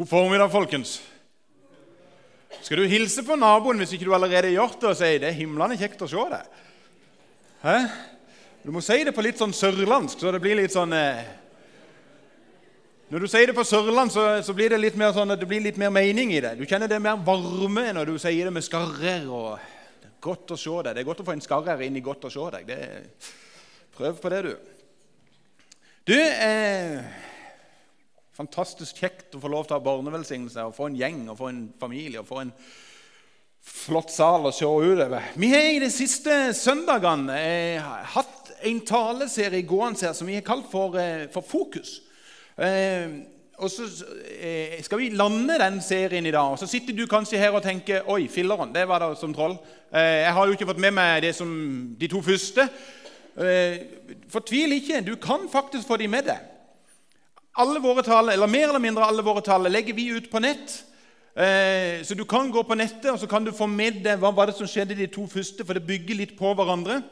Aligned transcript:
God 0.00 0.08
formiddag, 0.08 0.48
folkens. 0.48 1.02
Skal 2.62 2.78
du 2.80 2.86
hilse 2.88 3.20
på 3.20 3.36
naboen 3.36 3.82
hvis 3.82 3.90
ikke 3.92 4.06
du 4.08 4.14
allerede 4.16 4.48
har 4.48 4.54
gjort 4.54 4.78
det, 4.80 4.88
og 4.88 4.96
si 4.96 5.10
det 5.20 5.28
er 5.28 5.36
himlende 5.36 5.76
kjekt 5.76 6.00
å 6.00 6.08
se 6.08 6.24
deg? 6.30 6.54
Hæ? 7.60 7.74
Du 8.62 8.72
må 8.72 8.80
si 8.80 8.96
det 9.04 9.12
på 9.12 9.20
litt 9.26 9.36
sånn 9.36 9.52
sørlandsk, 9.52 10.22
så 10.24 10.32
det 10.32 10.40
blir 10.40 10.56
litt 10.56 10.72
sånn 10.72 10.96
eh... 10.96 11.20
Når 13.12 13.26
du 13.26 13.28
sier 13.28 13.52
det 13.52 13.58
på 13.60 13.68
sørland, 13.68 14.16
så, 14.16 14.26
så, 14.40 14.56
blir 14.56 14.72
det 14.72 14.80
litt 14.80 14.96
mer 14.96 15.12
sånn, 15.12 15.36
det 15.36 15.50
blir 15.50 15.68
litt 15.68 15.76
mer 15.76 15.92
mening 15.92 16.32
i 16.32 16.40
det. 16.40 16.56
Du 16.56 16.64
kjenner 16.64 16.88
det 16.88 17.04
mer 17.04 17.20
varme 17.20 17.90
når 17.92 18.14
du 18.14 18.16
sier 18.24 18.48
det 18.48 18.56
med 18.56 18.64
skarrer. 18.64 19.28
og 19.28 19.58
det 20.00 20.14
er 20.14 20.20
Godt 20.24 20.56
å 20.56 20.62
se 20.64 20.78
deg. 20.78 20.94
Det 20.94 21.04
er 21.04 21.10
godt 21.12 21.20
å 21.20 21.28
få 21.28 21.36
en 21.36 21.44
skarrer 21.44 21.84
inn 21.84 22.00
i 22.00 22.08
godt 22.08 22.24
å 22.24 22.32
se 22.32 22.52
deg. 22.56 22.72
Det, 22.72 23.32
prøv 24.00 24.16
på 24.16 24.32
det, 24.32 24.44
du. 24.48 24.54
Du 26.08 26.16
eh, 26.16 27.28
fantastisk 28.40 29.02
kjekt 29.02 29.34
å 29.36 29.42
få 29.42 29.50
lov 29.52 29.66
til 29.66 29.76
å 29.76 29.80
ha 29.80 29.84
barnevelsignelse 29.84 30.64
og 30.64 30.76
få 30.76 30.88
en 30.88 30.98
gjeng 30.98 31.24
og 31.28 31.38
få 31.40 31.50
en 31.50 31.64
familie 31.80 32.22
og 32.22 32.28
få 32.28 32.44
en 32.44 32.52
flott 33.60 34.12
sal 34.12 34.48
å 34.48 34.52
se 34.54 34.64
utover. 34.64 35.32
Vi 35.36 35.50
har 35.52 35.66
i 35.68 35.82
de 35.82 35.90
siste 35.92 36.36
søndagene 36.56 37.36
eh, 37.36 37.90
hatt 38.14 38.54
en 38.64 38.80
taleserie 38.88 39.66
gående 39.68 40.08
her 40.08 40.16
som 40.16 40.30
vi 40.30 40.38
har 40.38 40.46
kalt 40.46 40.70
for, 40.72 40.96
eh, 40.96 41.26
for 41.32 41.44
Fokus. 41.44 41.98
Eh, 42.56 43.12
og 43.60 43.68
så 43.68 43.84
eh, 44.40 44.78
skal 44.80 45.02
vi 45.02 45.10
lande 45.12 45.58
den 45.60 45.76
serien 45.84 46.24
i 46.24 46.32
dag. 46.32 46.54
og 46.54 46.58
Så 46.58 46.68
sitter 46.70 46.96
du 46.96 47.04
kanskje 47.08 47.40
her 47.40 47.52
og 47.52 47.60
tenker 47.64 48.08
Oi, 48.08 48.24
filleren, 48.32 48.72
det 48.72 48.86
var 48.88 49.04
da 49.04 49.10
som 49.20 49.34
troll. 49.36 49.58
Jeg 49.92 50.32
har 50.32 50.46
jo 50.46 50.54
ikke 50.54 50.68
fått 50.70 50.80
med 50.80 50.94
meg 50.96 51.20
det 51.26 51.34
som 51.36 51.50
de 51.98 52.08
to 52.08 52.22
første. 52.24 52.64
Fortvil 54.30 54.78
ikke. 54.78 55.02
Du 55.04 55.16
kan 55.20 55.44
faktisk 55.50 55.90
få 55.90 55.98
de 56.00 56.08
med 56.08 56.30
deg. 56.30 56.46
Alle 57.60 57.80
våre 57.82 58.02
taler, 58.02 58.32
eller 58.32 58.48
Mer 58.48 58.68
eller 58.68 58.80
mindre 58.80 59.04
alle 59.04 59.24
våre 59.24 59.42
taler 59.44 59.72
legger 59.72 59.96
vi 59.96 60.08
ut 60.14 60.30
på 60.32 60.40
nett. 60.40 60.84
Eh, 61.34 62.00
så 62.02 62.14
du 62.16 62.24
kan 62.24 62.50
gå 62.50 62.62
på 62.64 62.74
nettet 62.74 63.10
og 63.12 63.18
så 63.20 63.28
kan 63.28 63.44
du 63.44 63.52
få 63.52 63.68
med 63.70 64.00
deg 64.04 64.18
hva 64.20 64.32
var 64.34 64.48
det 64.48 64.56
som 64.56 64.68
skjedde 64.68 64.96
de 64.96 65.06
to 65.06 65.26
første. 65.28 65.64
for 65.64 65.74
det 65.74 65.86
bygger 65.86 66.16
litt 66.16 66.38
på 66.38 66.54
hverandre. 66.54 67.02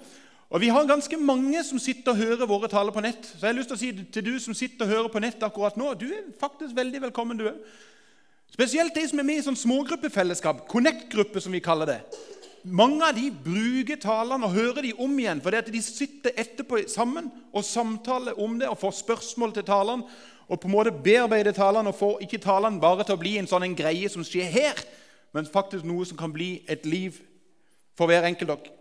Og 0.50 0.60
Vi 0.60 0.68
har 0.68 0.88
ganske 0.88 1.16
mange 1.16 1.60
som 1.64 1.78
sitter 1.78 2.12
og 2.12 2.16
hører 2.16 2.46
våre 2.46 2.68
taler 2.68 2.92
på 2.92 3.00
nett. 3.04 3.20
Så 3.20 3.44
jeg 3.44 3.50
har 3.52 3.58
lyst 3.58 3.68
til 3.68 3.76
å 3.76 3.80
si 3.80 3.92
til 4.12 4.24
du 4.24 4.38
som 4.40 4.54
sitter 4.54 4.86
og 4.86 4.90
hører 4.90 5.08
på 5.12 5.20
nett 5.20 5.42
akkurat 5.42 5.76
nå, 5.76 5.92
du 5.94 6.06
er 6.08 6.24
faktisk 6.40 6.74
veldig 6.76 7.02
velkommen. 7.02 7.36
du 7.36 7.52
Spesielt 8.50 8.94
de 8.94 9.08
som 9.08 9.18
er 9.18 9.28
med 9.28 9.38
i 9.38 9.44
sånn 9.44 9.60
smågruppefellesskap, 9.60 10.66
Connect-gruppe 10.68 11.40
som 11.40 11.52
vi 11.52 11.60
kaller 11.60 11.86
det. 11.86 12.00
Mange 12.64 13.04
av 13.04 13.14
de 13.14 13.28
bruker 13.30 14.00
talene 14.00 14.48
og 14.48 14.56
hører 14.56 14.82
de 14.82 14.94
om 14.98 15.12
igjen, 15.18 15.40
fordi 15.44 15.60
de 15.70 15.82
sitter 15.84 16.32
etterpå 16.34 16.80
sammen 16.88 17.28
og 17.52 17.64
samtaler 17.64 18.40
om 18.40 18.56
det 18.58 18.68
og 18.68 18.80
får 18.80 18.96
spørsmål 19.04 19.52
til 19.52 19.68
talene 19.68 20.08
og 20.48 20.60
på 20.60 20.68
en 20.68 20.72
måte 20.72 20.92
bearbeide 21.04 21.52
talene 21.52 21.92
og 21.92 21.98
få 21.98 22.10
ikke 22.24 22.40
talene 22.40 22.80
bare 22.80 23.04
til 23.04 23.18
å 23.18 23.20
bli 23.20 23.36
en 23.38 23.48
sånn 23.48 23.66
en 23.66 23.76
greie 23.76 24.08
som 24.08 24.24
skjer 24.24 24.48
her, 24.52 24.80
men 25.36 25.48
faktisk 25.48 25.84
noe 25.84 26.06
som 26.08 26.16
kan 26.16 26.32
bli 26.32 26.62
et 26.68 26.86
liv 26.88 27.18
for 27.98 28.08
hver 28.08 28.24
enkelt 28.24 28.48
dere. 28.48 28.74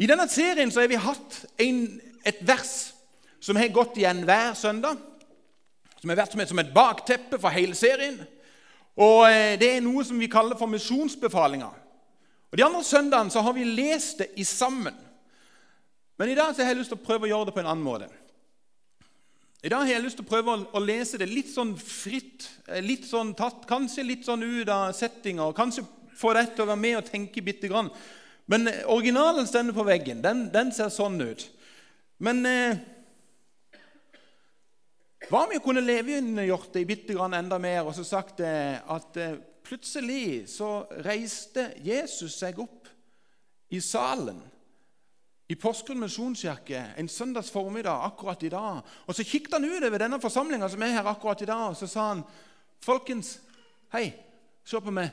I 0.00 0.08
denne 0.10 0.26
serien 0.32 0.72
så 0.72 0.82
har 0.82 0.90
vi 0.90 0.98
hatt 0.98 1.36
en, 1.60 1.84
et 2.26 2.40
vers 2.46 2.72
som 3.44 3.58
har 3.60 3.74
gått 3.74 4.00
igjen 4.00 4.24
hver 4.26 4.56
søndag. 4.58 4.98
Som 6.00 6.10
har 6.10 6.18
vært 6.18 6.34
som 6.34 6.40
et, 6.42 6.50
som 6.50 6.60
et 6.60 6.72
bakteppe 6.74 7.38
for 7.40 7.54
hele 7.54 7.76
serien. 7.78 8.18
Og 8.96 9.26
eh, 9.28 9.54
Det 9.60 9.70
er 9.76 9.84
noe 9.84 10.04
som 10.06 10.18
vi 10.18 10.30
kaller 10.32 10.58
for 10.58 10.70
misjonsbefalinger. 10.70 11.80
De 12.54 12.62
andre 12.62 12.84
søndagene 12.86 13.42
har 13.42 13.54
vi 13.54 13.64
lest 13.66 14.20
det 14.22 14.28
i 14.38 14.44
sammen. 14.46 14.94
Men 16.18 16.30
i 16.30 16.36
dag 16.38 16.54
så 16.54 16.62
har 16.62 16.70
jeg 16.70 16.82
lyst 16.82 16.92
til 16.94 17.00
å 17.00 17.06
prøve 17.06 17.26
å 17.26 17.30
gjøre 17.32 17.48
det 17.48 17.54
på 17.56 17.62
en 17.64 17.70
annen 17.70 17.84
måte. 17.84 18.10
I 19.64 19.70
dag 19.72 19.80
har 19.80 19.94
jeg 19.94 20.04
lyst 20.04 20.18
til 20.20 20.26
å 20.26 20.28
prøve 20.28 20.54
å, 20.76 20.80
lese 20.84 21.16
det 21.16 21.24
litt 21.30 21.48
sånn 21.48 21.70
fritt, 21.80 22.50
eh, 22.68 22.82
litt 22.84 23.06
sånn 23.08 23.30
tatt, 23.32 23.62
kanskje 23.64 24.02
litt 24.04 24.26
sånn 24.26 24.44
ut 24.44 24.68
av 24.68 24.90
settinga, 24.92 25.46
kanskje 25.56 25.86
få 26.20 26.34
deg 26.36 26.50
til 26.52 26.66
å 26.66 26.68
være 26.68 26.82
med 26.82 26.98
og 26.98 27.06
tenke 27.08 27.40
bitte 27.40 27.70
grann. 27.72 27.88
Men 28.44 28.68
eh, 28.68 28.82
originalen 28.92 29.48
stender 29.48 29.72
på 29.72 29.86
veggen. 29.88 30.20
Den, 30.20 30.50
den 30.52 30.68
ser 30.76 30.92
sånn 30.92 31.16
ut. 31.16 31.46
Men 32.20 32.44
eh, 32.44 32.76
hva 35.30 35.46
om 35.46 35.54
vi 35.54 35.64
kunne 35.64 35.80
levegjort 35.80 36.74
det 36.76 36.84
bitte 36.92 37.16
grann 37.16 37.40
enda 37.40 37.56
mer 37.56 37.88
og 37.88 37.96
så 37.96 38.04
sagt 38.04 38.44
eh, 38.44 38.76
at 38.76 39.16
eh, 39.16 39.38
plutselig 39.64 40.44
så 40.58 40.82
reiste 41.08 41.70
Jesus 41.80 42.36
seg 42.36 42.60
opp 42.60 42.92
i 43.72 43.80
salen 43.80 44.44
i 45.54 45.58
Porsgrunn 45.60 46.02
misjonskirke 46.02 46.80
en 46.98 47.08
søndags 47.08 47.52
formiddag 47.54 48.02
akkurat 48.08 48.42
i 48.42 48.50
dag. 48.50 48.82
Og 49.06 49.14
Så 49.14 49.24
kikket 49.24 49.54
han 49.54 49.64
utover 49.64 50.02
denne 50.02 50.20
forsamlinga 50.20 50.68
som 50.68 50.82
er 50.82 50.96
her 50.96 51.10
akkurat 51.10 51.42
i 51.42 51.50
dag, 51.50 51.68
og 51.68 51.76
så 51.76 51.86
sa 51.86 52.08
han, 52.08 52.24
'Folkens, 52.80 53.38
hei, 53.92 54.12
se 54.64 54.80
på 54.80 54.90
meg. 54.90 55.10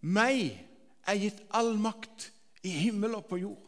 Meg 0.00 0.58
er 1.06 1.14
gitt 1.14 1.42
all 1.50 1.76
makt 1.76 2.30
i 2.62 2.70
himmel 2.70 3.14
og 3.14 3.26
på 3.26 3.36
jord.' 3.36 3.66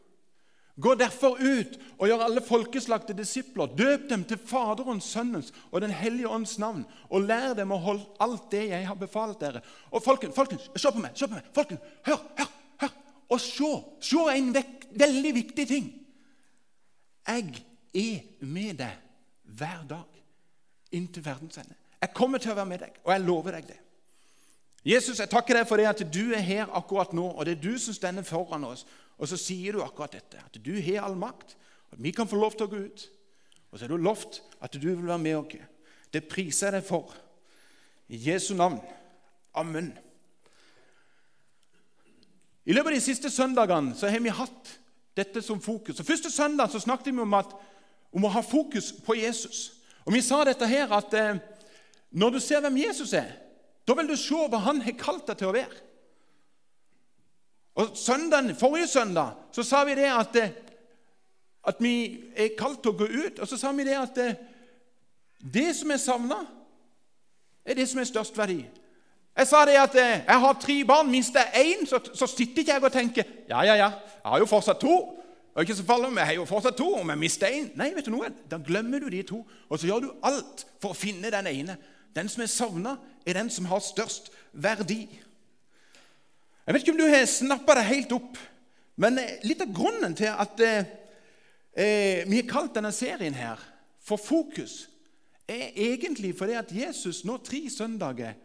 Gå 0.81 0.95
derfor 0.95 1.37
ut 1.37 1.79
og 1.99 2.09
gjør 2.09 2.25
alle 2.25 2.41
folkeslag 2.41 3.07
til 3.07 3.19
disipler. 3.19 3.67
Døp 3.67 4.09
dem 4.09 4.25
til 4.25 4.39
Faderens, 4.39 5.05
Sønnens 5.05 5.53
og 5.71 5.81
Den 5.81 5.91
hellige 5.91 6.29
ånds 6.29 6.59
navn. 6.59 6.87
Og 7.11 7.21
lær 7.21 7.53
dem 7.55 7.73
å 7.73 7.77
holde 7.77 8.07
alt 8.21 8.51
det 8.51 8.69
jeg 8.69 8.87
har 8.87 8.95
befalt 8.95 9.41
dere. 9.41 9.61
Og 9.91 10.03
folkens, 10.03 10.35
folkens 10.35 10.71
se 10.77 10.93
på 10.93 10.99
meg! 10.99 11.11
se 11.15 11.29
på 11.29 11.35
meg, 11.35 11.43
folkens, 11.55 11.81
hør, 12.07 12.25
hør. 12.39 12.62
Og 13.33 13.41
se! 13.41 13.71
Se 14.05 14.25
en 14.37 14.51
vek, 14.55 14.89
veldig 15.01 15.35
viktig 15.35 15.69
ting. 15.69 15.93
Jeg 17.29 17.63
er 17.95 18.45
med 18.45 18.81
deg 18.83 18.99
hver 19.57 19.87
dag 19.89 20.21
inntil 20.93 21.25
verdens 21.25 21.61
ende. 21.63 21.77
Jeg 22.03 22.13
kommer 22.17 22.43
til 22.43 22.53
å 22.53 22.59
være 22.59 22.69
med 22.69 22.83
deg, 22.83 22.99
og 23.05 23.13
jeg 23.15 23.25
lover 23.25 23.57
deg 23.57 23.69
det. 23.71 23.79
Jesus, 24.85 25.21
jeg 25.23 25.31
takker 25.31 25.55
deg 25.55 25.69
for 25.71 25.79
det 25.79 25.87
at 25.87 26.03
du 26.11 26.33
er 26.35 26.43
her 26.43 26.73
akkurat 26.75 27.13
nå, 27.15 27.29
og 27.31 27.47
det 27.47 27.55
er 27.55 27.63
du 27.63 27.77
som 27.79 27.95
stender 27.95 28.27
foran 28.27 28.67
oss. 28.67 28.83
Og 29.23 29.31
så 29.31 29.39
sier 29.39 29.77
du 29.77 29.85
akkurat 29.85 30.17
dette, 30.17 30.41
at 30.43 30.59
du 30.59 30.73
har 30.83 31.07
all 31.07 31.15
makt, 31.19 31.55
at 31.93 32.01
vi 32.03 32.11
kan 32.11 32.29
få 32.29 32.41
lov 32.41 32.57
til 32.57 32.67
å 32.67 32.73
gå 32.73 32.81
ut. 32.89 33.05
Og 33.71 33.79
så 33.79 33.87
har 33.87 33.93
du 33.93 34.03
lovt 34.03 34.43
at 34.61 34.75
du 34.75 34.89
vil 34.89 35.07
være 35.07 35.23
med 35.23 35.39
oss. 35.39 35.69
Det 36.13 36.27
priser 36.29 36.69
jeg 36.69 36.81
deg 36.81 36.89
for. 36.89 37.15
I 38.13 38.19
Jesu 38.27 38.53
navn. 38.59 38.83
Amen. 39.57 39.93
I 42.65 42.75
løpet 42.75 42.93
av 42.93 42.95
de 42.95 43.03
siste 43.03 43.31
søndagene 43.31 43.97
så 43.99 44.11
har 44.11 44.23
vi 44.23 44.33
hatt 44.35 44.73
dette 45.19 45.43
som 45.43 45.61
fokus. 45.61 45.99
Og 46.01 46.07
Første 46.07 46.31
søndag 46.31 46.71
så 46.71 46.81
snakket 46.81 47.13
vi 47.13 47.23
om, 47.25 47.35
at, 47.35 47.51
om 48.13 48.27
å 48.27 48.33
ha 48.33 48.43
fokus 48.47 48.93
på 49.05 49.17
Jesus. 49.19 49.73
Og 50.07 50.15
Vi 50.15 50.23
sa 50.23 50.43
dette 50.47 50.67
her 50.67 50.93
at 50.95 51.15
eh, 51.15 51.41
når 52.11 52.37
du 52.37 52.41
ser 52.41 52.63
hvem 52.63 52.79
Jesus 52.85 53.13
er, 53.19 53.33
da 53.89 53.97
vil 53.99 54.13
du 54.13 54.17
se 54.17 54.47
hva 54.49 54.61
han 54.63 54.83
har 54.85 54.99
kalt 54.99 55.27
deg 55.27 55.41
til 55.41 55.51
å 55.51 55.57
være. 55.57 55.81
Og 57.83 57.97
søndagen, 57.97 58.55
Forrige 58.59 58.87
søndag 58.87 59.33
så 59.53 59.65
sa 59.67 59.83
vi 59.89 59.97
det 59.99 60.11
at, 60.13 60.37
eh, 60.37 60.55
at 61.67 61.83
vi 61.83 61.95
er 62.37 62.55
kalt 62.59 62.83
til 62.83 62.93
å 62.93 62.99
gå 63.01 63.09
ut. 63.11 63.41
Og 63.41 63.49
så 63.49 63.59
sa 63.59 63.73
vi 63.75 63.87
det 63.89 63.99
at 63.99 64.23
eh, 64.23 64.39
det 65.43 65.73
som 65.75 65.91
er 65.91 65.99
savna, 65.99 66.45
er 67.65 67.79
det 67.79 67.89
som 67.91 68.01
er 68.03 68.11
størst 68.11 68.39
verdi. 68.39 68.63
Jeg 69.37 69.49
sa 69.49 69.63
det 69.65 69.79
at 69.81 69.95
eh, 69.97 70.21
jeg 70.27 70.41
har 70.45 70.59
tre 70.61 70.77
barn. 70.85 71.11
Mister 71.11 71.41
jeg 71.55 71.73
én, 71.73 71.87
så, 71.89 72.01
så, 72.15 72.29
sitter 72.29 72.63
ikke 72.63 72.75
jeg 72.75 72.85
og 72.85 72.93
tenker 72.93 73.25
ja, 73.49 73.63
ja, 73.65 73.75
ja, 73.75 73.91
jeg 74.23 74.31
har 74.35 74.43
jo 74.43 74.49
fortsatt 74.51 74.81
to. 74.81 74.99
Og 75.53 75.65
ikke 75.65 75.77
så 75.77 75.85
farlig, 75.85 76.09
om 76.09 76.19
jeg 76.21 76.27
har 76.27 76.37
jo 76.39 76.45
fortsatt 76.49 76.77
to, 76.77 76.89
om 77.01 77.11
jeg 77.13 77.21
mister 77.21 77.53
én 77.53 77.71
Nei, 77.77 77.91
vet 77.97 78.07
du 78.09 78.15
noe? 78.15 78.31
da 78.49 78.61
glemmer 78.61 79.01
du 79.01 79.09
de 79.13 79.23
to. 79.29 79.43
Og 79.69 79.81
så 79.81 79.89
gjør 79.89 80.05
du 80.05 80.13
alt 80.25 80.67
for 80.81 80.93
å 80.93 80.99
finne 80.99 81.33
den 81.33 81.49
ene. 81.49 81.77
Den 82.17 82.29
som 82.29 82.45
er 82.45 82.53
savna, 82.53 82.97
er 83.27 83.41
den 83.41 83.51
som 83.53 83.69
har 83.71 83.81
størst 83.85 84.31
verdi. 84.53 85.07
Jeg 86.67 86.75
vet 86.75 86.85
ikke 86.85 86.95
om 86.95 87.01
du 87.01 87.09
har 87.11 87.25
snappa 87.27 87.75
det 87.79 87.89
helt 87.89 88.13
opp, 88.15 88.37
men 89.03 89.19
eh, 89.19 89.41
litt 89.49 89.65
av 89.65 89.73
grunnen 89.75 90.15
til 90.15 90.31
at 90.31 90.61
eh, 90.63 90.91
eh, 91.75 92.23
vi 92.29 92.39
har 92.39 92.51
kalt 92.51 92.77
denne 92.77 92.93
serien 92.95 93.35
her 93.35 93.61
for 94.03 94.21
Fokus, 94.21 94.87
er 95.49 95.73
egentlig 95.75 96.37
fordi 96.39 96.55
at 96.55 96.71
Jesus 96.71 97.25
nå 97.27 97.41
tre 97.43 97.65
søndager 97.73 98.37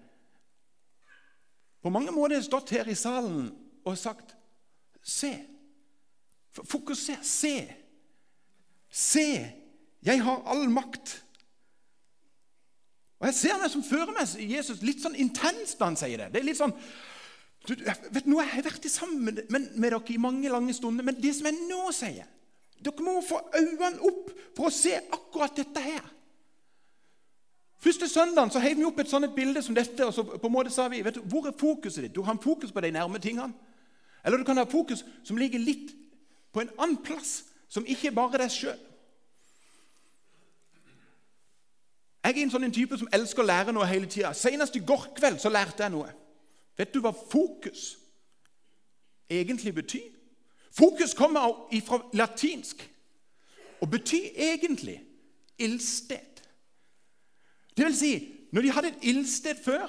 på 1.84 1.94
mange 1.94 2.12
måter 2.12 2.40
har 2.40 2.46
stått 2.46 2.74
her 2.76 2.90
i 2.90 2.98
salen 2.98 3.52
og 3.88 3.98
sagt 4.00 4.34
Se. 5.08 5.30
Fokuser. 6.52 7.22
Se. 7.24 7.54
Se. 8.92 9.30
Jeg 10.04 10.24
har 10.24 10.42
all 10.52 10.66
makt. 10.74 11.14
Og 13.22 13.30
Jeg 13.30 13.38
ser 13.38 13.62
meg 13.62 13.72
som 13.72 13.86
fører 13.86 14.12
meg 14.14 14.34
Jesus 14.52 14.84
litt 14.86 15.00
sånn 15.02 15.16
intenst 15.18 15.80
når 15.80 15.94
han 15.94 16.00
sier 16.02 16.22
det. 16.22 16.28
Det 16.34 16.42
er 16.42 16.50
litt 16.50 16.60
sånn 16.60 16.76
du, 17.68 17.74
vet 17.74 18.26
du, 18.26 18.36
Jeg 18.36 18.50
har 18.52 18.60
jeg 18.60 18.66
vært 18.68 18.90
sammen 18.92 19.24
med, 19.26 19.40
med, 19.52 19.72
med, 19.76 19.92
dere 19.92 20.14
i 20.14 20.20
mange 20.22 20.52
lange 20.52 20.76
stunder, 20.76 21.04
men 21.08 21.18
det 21.20 21.34
som 21.36 21.50
jeg 21.50 21.66
nå 21.68 21.88
sier 21.96 22.28
Dere 22.78 23.04
må 23.04 23.18
få 23.26 23.40
øynene 23.58 24.06
opp 24.06 24.30
for 24.56 24.70
å 24.70 24.74
se 24.74 24.94
akkurat 25.02 25.56
dette 25.58 25.82
her. 25.82 26.04
Første 27.80 28.08
søndagen 28.08 28.52
så 28.52 28.60
heiv 28.60 28.78
vi 28.78 28.86
opp 28.88 29.00
et 29.00 29.10
sånt 29.10 29.36
bilde 29.36 29.62
som 29.62 29.76
dette. 29.76 30.06
og 30.06 30.14
så 30.14 30.24
på 30.24 30.48
en 30.48 30.54
måte 30.54 30.74
sa 30.74 30.88
vi, 30.88 31.04
vet 31.06 31.16
du, 31.16 31.22
Hvor 31.22 31.48
er 31.48 31.54
fokuset 31.58 32.04
ditt? 32.04 32.16
Du 32.16 32.22
har 32.22 32.38
fokus 32.42 32.72
på 32.72 32.82
de 32.82 32.92
nærme 32.92 33.20
tingene. 33.20 33.54
Eller 34.26 34.38
du 34.38 34.44
kan 34.44 34.58
ha 34.58 34.64
fokus 34.64 35.06
som 35.24 35.38
ligger 35.38 35.60
litt 35.60 35.94
på 36.54 36.62
en 36.62 36.70
annen 36.80 36.98
plass, 37.04 37.44
som 37.70 37.86
ikke 37.86 38.12
bare 38.12 38.34
er 38.34 38.38
deg 38.38 38.52
sjøl. 38.52 38.80
Jeg 42.28 42.38
er 42.38 42.44
en 42.44 42.52
sånn 42.52 42.72
type 42.76 42.98
som 43.00 43.08
elsker 43.16 43.44
å 43.44 43.48
lære 43.48 43.72
noe 43.72 43.88
hele 43.88 44.08
tida. 44.12 44.34
Senest 44.36 44.76
i 44.76 44.84
går 44.84 45.14
kveld 45.16 45.40
så 45.40 45.50
lærte 45.50 45.86
jeg 45.86 45.94
noe. 45.94 46.10
Vet 46.78 46.92
du 46.94 47.00
hva 47.00 47.14
fokus 47.16 47.94
egentlig 49.30 49.74
betyr? 49.78 50.10
Fokus 50.76 51.14
kommer 51.18 51.56
fra 51.86 52.02
latinsk 52.14 52.84
og 53.82 53.90
betyr 53.90 54.36
egentlig 54.36 55.00
ildsted. 55.58 56.37
Det 57.78 57.86
vil 57.86 57.96
si, 57.98 58.12
når 58.52 58.66
de 58.66 58.74
hadde 58.74 58.92
et 58.94 59.08
ildsted 59.12 59.62
før, 59.64 59.88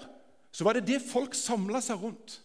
så 0.53 0.65
var 0.65 0.77
det 0.77 0.87
det 0.89 1.01
folk 1.05 1.35
samla 1.37 1.81
seg 1.85 2.03
rundt. 2.03 2.41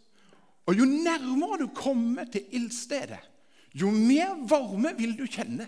Og 0.66 0.78
Jo 0.80 0.86
nærmere 0.86 1.60
du 1.60 1.68
kommer 1.76 2.24
til 2.32 2.46
ildstedet, 2.52 3.20
jo 3.76 3.90
mer 3.92 4.38
varme 4.48 4.94
vil 4.98 5.18
du 5.18 5.26
kjenne. 5.28 5.68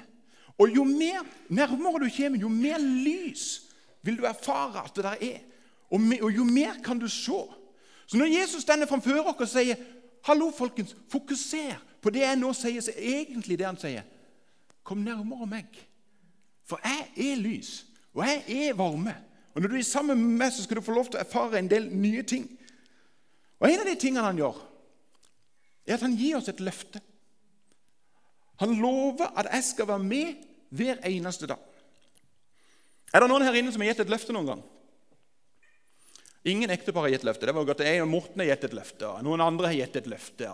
Og 0.58 0.70
jo 0.76 0.84
mer 0.84 1.26
nærmere 1.50 2.06
du 2.06 2.10
kommer, 2.18 2.40
jo 2.40 2.50
mer 2.50 2.78
lys 2.80 3.66
vil 4.06 4.18
du 4.18 4.24
erfare 4.24 4.86
at 4.86 4.96
det 4.96 5.04
der 5.04 5.18
er. 5.22 5.40
Og, 5.90 6.32
jo 6.36 6.44
mer 6.44 6.78
kan 6.84 7.00
du 7.00 7.08
se. 7.08 7.42
Så 8.08 8.18
når 8.18 8.26
Jesus 8.26 8.62
stender 8.62 8.88
framfor 8.88 9.26
oss 9.26 9.42
og 9.42 9.50
sier 9.50 9.76
Hallo, 10.26 10.52
folkens, 10.52 10.96
fokuser 11.10 11.78
på 12.02 12.10
det 12.10 12.24
jeg 12.24 12.38
nå 12.40 12.50
sier, 12.54 12.82
så 12.82 12.94
er 12.96 13.20
egentlig 13.20 13.60
det 13.60 13.68
han 13.68 13.78
sier. 13.78 14.06
Kom 14.84 15.04
nærmere 15.06 15.46
meg. 15.50 15.78
For 16.66 16.82
jeg 16.82 17.34
er 17.34 17.42
lys, 17.42 17.86
og 18.14 18.24
jeg 18.26 18.70
er 18.70 18.78
varme. 18.78 19.14
Og 19.56 19.62
Når 19.62 19.72
du 19.72 19.76
er 19.80 19.88
sammen 19.88 20.20
med 20.20 20.38
meg, 20.44 20.52
så 20.52 20.64
skal 20.64 20.78
du 20.78 20.84
få 20.84 20.96
lov 20.96 21.08
til 21.08 21.20
å 21.20 21.24
erfare 21.24 21.60
en 21.60 21.72
del 21.72 21.88
nye 21.96 22.24
ting. 22.28 22.48
Og 23.60 23.70
En 23.70 23.80
av 23.80 23.88
de 23.88 23.96
tingene 23.96 24.26
han 24.26 24.40
gjør, 24.40 24.58
er 25.88 25.96
at 25.96 26.04
han 26.04 26.18
gir 26.18 26.38
oss 26.38 26.50
et 26.52 26.60
løfte. 26.60 27.00
Han 28.60 28.76
lover 28.80 29.32
at 29.36 29.48
jeg 29.54 29.64
skal 29.64 29.88
være 29.88 30.04
med 30.04 30.46
hver 30.76 31.00
eneste 31.08 31.48
dag. 31.48 31.60
Er 33.14 33.24
det 33.24 33.30
noen 33.32 33.46
her 33.48 33.56
inne 33.56 33.72
som 33.72 33.84
har 33.84 33.94
gitt 33.94 34.04
et 34.04 34.12
løfte 34.12 34.36
noen 34.36 34.50
gang? 34.50 34.64
Ingen 36.46 36.74
ektepar 36.74 37.08
har 37.08 37.14
gitt 37.16 37.24
løfte. 37.26 37.48
Det 37.48 37.56
var 37.56 37.68
godt 37.68 37.86
Jeg 37.86 38.02
og 38.04 38.10
Morten 38.12 38.44
har 38.44 38.52
gitt 38.52 38.68
et 38.68 38.76
løfte. 38.76 39.08
og 39.08 39.24
Noen 39.24 39.42
andre 39.42 39.72
har 39.72 39.80
gitt 39.80 39.96
et 40.02 40.10
løfte. 40.10 40.52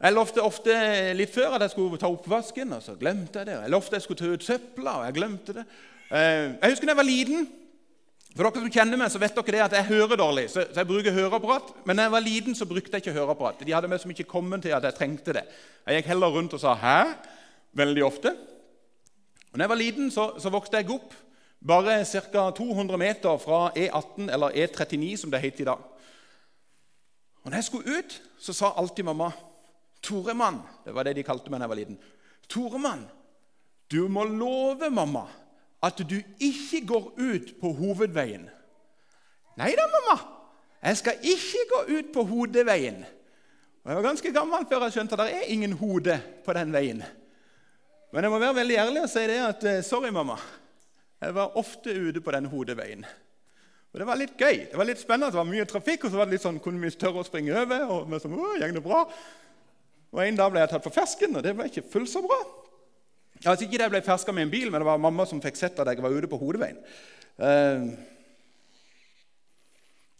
Jeg 0.00 0.16
lovte 0.16 0.42
ofte 0.42 0.74
litt 1.14 1.32
før 1.32 1.54
at 1.56 1.64
jeg 1.64 1.74
skulle 1.74 2.00
ta 2.00 2.10
oppvasken, 2.10 2.72
og 2.72 2.82
så 2.82 2.96
glemte 2.98 3.40
jeg 3.40 3.50
det. 3.50 3.56
Jeg 3.62 3.72
lovte 3.72 3.96
jeg 3.98 4.04
skulle 4.04 4.20
ta 4.20 4.34
ut 4.34 4.44
søpla, 4.44 4.98
og 4.98 5.06
jeg 5.06 5.16
glemte 5.20 5.56
det. 5.60 5.64
Eh, 6.10 6.46
jeg 6.56 6.72
husker 6.72 6.88
da 6.88 6.94
jeg 6.94 7.00
var 7.00 7.08
liten. 7.08 7.48
For 8.36 8.46
dere 8.46 8.62
som 8.62 8.70
kjenner 8.70 9.00
meg, 9.00 9.10
så 9.10 9.18
vet 9.18 9.34
dere 9.34 9.56
det 9.56 9.62
at 9.64 9.74
jeg 9.74 9.88
hører 9.88 10.18
dårlig. 10.20 10.44
Så, 10.52 10.62
jeg 10.74 10.86
bruker 10.86 11.14
høreapparat. 11.16 11.72
Men 11.84 11.98
da 11.98 12.06
jeg 12.06 12.14
var 12.14 12.22
liten, 12.22 12.54
så 12.54 12.68
brukte 12.68 12.94
jeg 12.94 13.02
ikke 13.02 13.16
høreapparat. 13.16 13.64
De 13.66 13.74
hadde 13.74 13.90
meg 13.90 14.02
som 14.02 14.12
ikke 14.14 14.28
kommet 14.30 14.62
til 14.62 14.74
at 14.76 14.86
jeg 14.86 14.96
trengte 14.98 15.34
det. 15.34 15.42
Jeg 15.86 15.98
gikk 15.98 16.12
heller 16.12 16.30
rundt 16.36 16.54
og 16.54 16.62
sa 16.62 16.74
'hæ?' 16.74 17.38
veldig 17.72 18.04
ofte. 18.04 18.36
Og 19.52 19.58
når 19.58 19.62
jeg 19.62 19.68
var 19.68 19.76
liten, 19.76 20.10
så, 20.10 20.32
så 20.38 20.50
vokste 20.50 20.76
jeg 20.76 20.90
opp 20.90 21.14
bare 21.66 22.04
ca. 22.04 22.50
200 22.50 22.98
meter 22.98 23.36
fra 23.38 23.70
E18, 23.76 24.30
eller 24.32 24.50
E39, 24.50 25.16
som 25.16 25.30
det 25.30 25.40
heter 25.40 25.60
i 25.60 25.64
dag. 25.64 25.78
Og 27.42 27.50
når 27.50 27.56
jeg 27.56 27.64
skulle 27.64 27.98
ut, 27.98 28.22
så 28.38 28.52
sa 28.52 28.72
alltid 28.76 29.04
mamma 29.04 29.30
'Toremann', 30.06 30.62
det 30.84 30.94
var 30.94 31.02
det 31.02 31.16
de 31.16 31.22
kalte 31.22 31.50
meg 31.50 31.60
da 31.60 31.64
jeg 31.64 31.68
var 31.68 31.76
liten. 31.76 31.98
'Toremann, 32.48 33.08
du 33.92 34.08
må 34.08 34.24
love 34.24 34.90
mamma 34.90 35.26
at 35.82 36.02
du 36.04 36.18
ikke 36.38 36.86
går 36.86 37.12
ut 37.18 37.54
på 37.60 37.72
hovedveien.' 37.72 38.50
'Nei 39.56 39.72
da, 39.76 39.86
mamma, 39.92 40.20
jeg 40.82 40.96
skal 40.96 41.14
ikke 41.22 41.64
gå 41.74 41.80
ut 41.98 42.12
på 42.14 42.22
hodeveien.' 42.24 43.04
Jeg 43.80 43.96
var 43.96 44.04
ganske 44.04 44.32
gammel 44.32 44.66
før 44.68 44.84
jeg 44.84 44.92
skjønte 44.92 45.16
at 45.16 45.22
det 45.24 45.36
er 45.38 45.52
ingen 45.54 45.72
hode 45.72 46.18
på 46.44 46.52
den 46.52 46.72
veien. 46.72 47.00
Men 48.12 48.26
jeg 48.26 48.32
må 48.32 48.38
være 48.42 48.58
veldig 48.58 48.76
ærlig 48.76 49.02
og 49.06 49.08
si 49.08 49.22
det 49.30 49.38
at 49.40 49.64
eh, 49.64 49.82
sorry, 49.86 50.10
mamma. 50.12 50.36
Jeg 51.20 51.34
var 51.34 51.56
ofte 51.56 51.94
ute 51.94 52.20
på 52.20 52.34
den 52.34 52.48
hodeveien. 52.52 53.06
Og 53.90 53.98
Det 53.98 54.06
var 54.06 54.20
litt 54.20 54.36
gøy. 54.38 54.66
Det 54.70 54.78
var 54.78 54.86
litt 54.86 55.00
spennende, 55.00 55.32
det 55.32 55.40
var 55.40 55.48
mye 55.48 55.66
trafikk, 55.68 56.04
og 56.04 56.12
så 56.12 56.20
var 56.20 56.28
det 56.28 56.36
litt 56.36 56.44
sånn, 56.44 56.60
kunne 56.62 56.82
vi 56.84 56.92
tørre 56.94 57.24
å 57.24 57.26
springe 57.26 57.56
over. 57.56 57.86
og 57.88 58.10
vi 58.10 58.20
sånn, 58.22 58.36
å, 58.36 58.52
det 58.60 58.84
bra? 58.84 59.00
Og 60.10 60.22
En 60.26 60.38
dag 60.38 60.52
ble 60.52 60.60
jeg 60.60 60.72
tatt 60.74 60.84
på 60.84 60.92
fersken, 60.94 61.36
og 61.36 61.42
det 61.42 61.56
var 61.56 61.70
ikke 61.70 61.88
fullt 61.88 62.10
så 62.10 62.22
bra. 62.22 62.38
Altså 63.44 63.64
Ikke 63.64 63.78
det 63.78 63.86
jeg 63.86 63.94
ble 63.94 64.02
ferska 64.04 64.32
med 64.36 64.48
en 64.48 64.52
bil, 64.52 64.70
men 64.70 64.82
det 64.82 64.88
var 64.88 65.00
mamma 65.00 65.24
som 65.26 65.40
fikk 65.40 65.56
sett 65.56 65.78
at 65.80 65.88
jeg 65.88 66.02
var 66.04 66.12
ute 66.12 66.28
på 66.28 66.38
hodeveien. 66.40 66.80
Uh, 67.40 67.88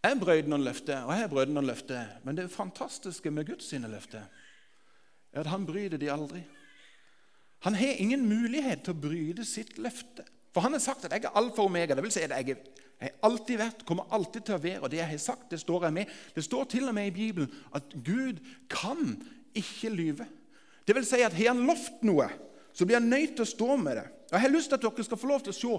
jeg 0.01 0.17
brøt 0.17 0.49
noen 0.49 0.65
løfter, 0.65 1.03
og 1.05 1.13
jeg 1.13 1.29
brøt 1.29 1.53
noen 1.53 1.69
løfter. 1.69 2.15
Men 2.25 2.39
det 2.39 2.49
fantastiske 2.53 3.33
med 3.35 3.51
Guds 3.51 3.69
sine 3.69 3.91
løfter 3.93 4.25
er 5.31 5.43
at 5.43 5.51
han 5.53 5.67
bryter 5.69 6.01
de 6.01 6.09
aldri. 6.11 6.41
Han 7.69 7.77
har 7.77 8.01
ingen 8.01 8.25
mulighet 8.25 8.87
til 8.87 8.97
å 8.97 9.03
bryte 9.03 9.45
sitt 9.45 9.77
løfte. 9.79 10.25
For 10.55 10.65
han 10.65 10.73
har 10.73 10.81
sagt 10.81 11.05
at 11.05 11.13
'jeg 11.13 11.25
er 11.25 11.37
alfa 11.37 11.63
og 11.63 11.71
omega'. 11.71 11.95
Det 11.95 12.03
vil 12.03 12.13
si 12.13 12.21
at 12.21 12.31
jeg 12.31 12.57
har 13.01 13.11
alltid 13.23 13.59
vært, 13.59 13.85
kommer 13.85 14.09
alltid 14.11 14.43
til 14.43 14.55
å 14.55 14.63
være. 14.63 14.81
Og 14.81 14.91
det 14.91 14.97
jeg 14.97 15.07
har 15.07 15.19
sagt, 15.19 15.51
det 15.51 15.61
står 15.61 15.85
jeg 15.85 15.93
med. 15.93 16.07
Det 16.35 16.45
står 16.45 16.65
til 16.65 16.89
og 16.89 16.95
med 16.95 17.07
i 17.07 17.11
Bibelen 17.11 17.53
at 17.75 17.83
Gud 18.05 18.41
kan 18.69 19.23
ikke 19.55 19.89
lyve. 19.89 20.27
Det 20.87 20.95
vil 20.95 21.07
si 21.07 21.21
at 21.21 21.33
har 21.33 21.55
han 21.55 21.67
lovt 21.67 22.03
noe, 22.03 22.29
så 22.73 22.87
blir 22.87 22.99
jeg 22.99 23.09
nødt 23.09 23.35
til 23.37 23.47
å 23.47 23.51
stå 23.51 23.77
med 23.77 23.99
det. 23.99 24.07
Jeg 24.31 24.41
har 24.41 24.53
lyst 24.53 24.71
til 24.71 24.79
at 24.79 24.85
dere 24.87 25.05
skal 25.05 25.19
få 25.19 25.31
lov 25.31 25.43
til 25.45 25.53
å 25.55 25.59
se 25.59 25.73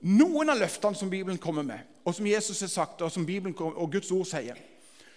noen 0.00 0.50
av 0.50 0.58
løftene 0.58 0.96
som 0.96 1.10
Bibelen 1.12 1.38
kommer 1.38 1.64
med, 1.66 1.84
og 2.04 2.14
som 2.16 2.26
Jesus 2.26 2.60
har 2.64 2.72
sagt, 2.72 3.02
og 3.04 3.12
som 3.12 3.26
Bibelen 3.26 3.54
og 3.58 3.92
Guds 3.92 4.10
ord 4.14 4.26
sier. 4.28 4.58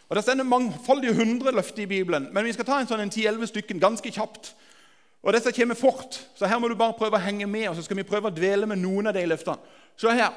Og 0.10 0.16
Det 0.16 0.24
stender 0.24 0.46
mangfoldige 0.46 1.16
hundre 1.16 1.52
løfter 1.56 1.84
i 1.84 1.90
Bibelen, 1.90 2.28
men 2.34 2.46
vi 2.46 2.54
skal 2.54 2.68
ta 2.68 2.80
en 2.82 2.90
sånn 2.90 3.10
10-11 3.10 3.50
stykken 3.50 3.80
ganske 3.82 4.12
kjapt. 4.12 4.52
Og 5.24 5.34
Dette 5.34 5.54
kommer 5.56 5.80
fort, 5.80 6.20
så 6.36 6.50
her 6.52 6.60
må 6.60 6.68
du 6.68 6.76
bare 6.76 6.98
prøve 7.00 7.18
å 7.18 7.24
henge 7.24 7.48
med, 7.48 7.70
og 7.70 7.78
så 7.78 7.86
skal 7.86 7.98
vi 7.98 8.08
prøve 8.08 8.28
å 8.28 8.36
dvele 8.36 8.68
med 8.70 8.84
noen 8.84 9.08
av 9.08 9.16
de 9.16 9.24
løftene. 9.26 9.58
Se 9.98 10.12
her. 10.12 10.36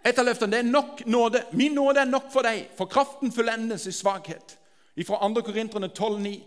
Et 0.00 0.16
av 0.18 0.24
løftene 0.24 0.54
det 0.54 0.62
er 0.62 0.72
nok 0.72 1.04
nåde. 1.04 1.44
Min 1.52 1.76
nåde 1.76 2.00
er 2.00 2.08
nok 2.08 2.30
for 2.32 2.48
deg, 2.48 2.70
for 2.78 2.88
kraften 2.88 3.32
fullendes 3.32 3.84
i 3.86 3.92
svakhet 3.92 4.56
fra 5.06 5.28
2. 5.28 5.42
Korinterne 5.42 5.88
12,9. 5.88 6.40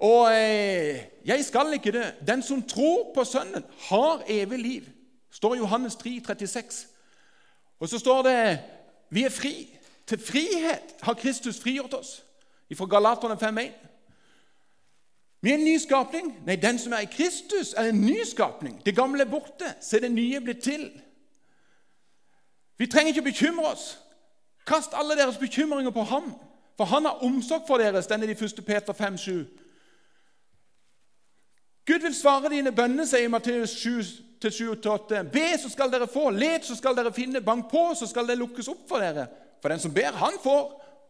Og 0.00 0.32
eh, 0.32 1.04
jeg 1.24 1.44
skal 1.44 1.72
ikke 1.72 1.92
dø. 1.92 2.04
Den 2.26 2.42
som 2.42 2.62
tror 2.62 3.12
på 3.14 3.24
Sønnen, 3.24 3.64
har 3.78 4.22
evig 4.26 4.58
liv. 4.58 4.82
står 5.30 5.54
i 5.54 5.58
Johannes 5.58 5.96
3, 5.96 6.20
36. 6.26 6.86
Og 7.80 7.88
så 7.88 7.98
står 7.98 8.22
det 8.22 8.58
vi 9.10 9.24
er 9.24 9.30
fri. 9.30 9.78
Til 10.06 10.18
frihet 10.18 10.94
har 11.02 11.14
Kristus 11.14 11.60
frigjort 11.60 11.94
oss. 11.94 12.24
Fra 12.76 12.86
Galaterne 12.86 13.34
5,1. 13.34 13.72
Vi 15.40 15.50
er 15.50 15.54
en 15.54 15.64
ny 15.64 15.78
skapning. 15.78 16.34
Nei, 16.46 16.56
den 16.56 16.78
som 16.78 16.92
er 16.92 16.98
i 16.98 17.08
Kristus, 17.12 17.72
er 17.72 17.88
en 17.88 18.00
ny 18.00 18.24
skapning. 18.24 18.82
Det 18.86 18.96
gamle 18.96 19.24
er 19.24 19.30
borte, 19.30 19.74
se 19.80 20.00
det 20.00 20.12
nye 20.12 20.40
blitt 20.40 20.62
til. 20.62 20.90
Vi 22.78 22.86
trenger 22.86 23.08
ikke 23.08 23.22
bekymre 23.22 23.66
oss. 23.66 23.98
Kast 24.66 24.94
alle 24.94 25.16
deres 25.16 25.38
bekymringer 25.38 25.90
på 25.90 26.02
ham. 26.02 26.34
For 26.76 26.84
han 26.84 27.04
har 27.04 27.24
omsorg 27.24 27.62
for 27.66 27.78
dere, 27.78 28.02
stender 28.02 28.26
det 28.26 28.40
i 28.40 28.44
1. 28.44 28.64
Peter 28.66 28.92
5, 28.92 29.18
7. 29.18 29.46
Gud 31.90 32.04
vil 32.06 32.14
svare 32.14 32.52
dine 32.52 32.70
bønner, 32.70 33.06
sier 33.08 33.30
Matteus 33.32 33.72
7-8. 33.82 35.24
Be, 35.32 35.46
så 35.58 35.70
skal 35.72 35.90
dere 35.90 36.06
få. 36.06 36.28
Let, 36.30 36.62
så 36.68 36.76
skal 36.78 36.94
dere 36.94 37.10
finne. 37.10 37.42
Bank 37.42 37.66
på, 37.72 37.88
så 37.98 38.06
skal 38.06 38.28
det 38.28 38.38
lukkes 38.38 38.68
opp 38.70 38.84
for 38.86 39.02
dere. 39.02 39.24
For 39.58 39.72
den 39.72 39.82
som 39.82 39.94
ber, 39.94 40.14
han 40.20 40.38
får. 40.42 40.68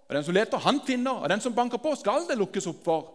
Og 0.09 0.17
den 0.17 0.25
som 0.25 0.35
leter, 0.35 0.63
han 0.65 0.81
finner. 0.87 1.21
Og 1.21 1.29
den 1.29 1.43
som 1.45 1.53
banker 1.55 1.83
på, 1.83 1.93
skal 2.01 2.25
det 2.31 2.39
lukkes 2.41 2.71
opp 2.73 2.81
for. 2.87 3.11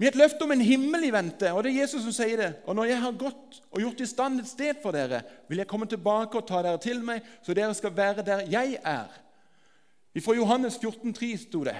Vi 0.00 0.08
har 0.08 0.14
et 0.14 0.22
løfte 0.22 0.46
om 0.46 0.54
en 0.54 0.64
himmel 0.64 1.04
i 1.04 1.12
vente, 1.12 1.50
og 1.52 1.60
det 1.60 1.74
er 1.74 1.82
Jesus 1.82 2.06
som 2.06 2.14
sier 2.16 2.40
det. 2.40 2.48
Og 2.64 2.72
når 2.78 2.88
jeg 2.88 3.02
har 3.02 3.18
gått 3.20 3.58
og 3.68 3.82
gjort 3.84 4.00
i 4.00 4.08
stand 4.08 4.40
et 4.40 4.48
sted 4.48 4.80
for 4.80 4.96
dere, 4.96 5.20
vil 5.50 5.60
jeg 5.60 5.68
komme 5.68 5.84
tilbake 5.92 6.40
og 6.40 6.46
ta 6.48 6.62
dere 6.64 6.80
til 6.80 7.02
meg, 7.04 7.20
så 7.44 7.52
dere 7.52 7.76
skal 7.76 7.92
være 7.92 8.24
der 8.24 8.46
jeg 8.48 8.78
er. 8.80 9.12
Fra 10.24 10.38
Johannes 10.38 10.80
14, 10.80 11.12
14,3 11.12 11.30
sto 11.44 11.60
det. 11.68 11.76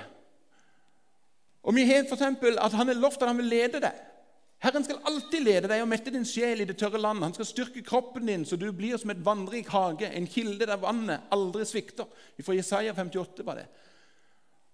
Og 1.65 1.75
vi 1.75 1.87
har 1.89 2.05
f.eks. 2.05 2.29
at 2.61 2.77
han 2.77 2.93
har 2.93 3.01
lovt 3.01 3.23
at 3.23 3.33
han 3.33 3.41
vil 3.41 3.49
lede 3.57 3.81
deg. 3.81 4.05
Herren 4.61 4.85
skal 4.85 5.01
alltid 5.09 5.41
lede 5.41 5.69
deg 5.71 5.81
og 5.81 5.89
mette 5.89 6.13
din 6.13 6.27
sjel 6.29 6.61
i 6.61 6.67
det 6.69 6.77
tørre 6.81 7.01
landet. 7.01 7.31
Han 7.31 7.37
skal 7.39 7.49
styrke 7.49 7.85
kroppen 7.85 8.29
din 8.29 8.43
så 8.45 8.59
du 8.61 8.67
blir 8.77 8.99
som 9.01 9.13
et 9.13 9.23
vannrik 9.25 9.71
hage, 9.73 10.11
en 10.13 10.29
kilde 10.29 10.69
der 10.69 10.81
vannet 10.83 11.31
aldri 11.33 11.65
svikter. 11.65 12.09
Fra 12.45 12.57
Jesaja 12.57 12.93
58 12.97 13.47
var 13.47 13.63
det. 13.63 13.67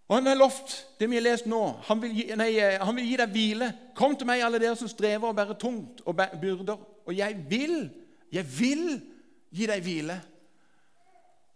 Og 0.07 0.17
han 0.19 0.27
har 0.31 0.39
lovt 0.39 0.75
det 0.99 1.09
vi 1.11 1.19
har 1.19 1.25
lest 1.27 1.47
nå. 1.51 1.61
Han 1.87 2.03
vil, 2.03 2.15
gi, 2.15 2.27
nei, 2.39 2.51
han 2.79 2.99
vil 2.99 3.09
gi 3.11 3.17
deg 3.19 3.33
hvile. 3.35 3.71
Kom 3.99 4.15
til 4.19 4.29
meg, 4.29 4.43
alle 4.43 4.61
dere 4.63 4.79
som 4.79 4.91
strever 4.91 5.31
og 5.31 5.39
bærer 5.39 5.59
tungt 5.59 6.03
og 6.07 6.19
byrder. 6.19 6.83
Og 7.07 7.15
jeg 7.15 7.39
vil, 7.51 7.89
jeg 8.35 8.47
vil 8.59 8.85
gi 9.55 9.71
deg 9.71 9.83
hvile. 9.87 10.19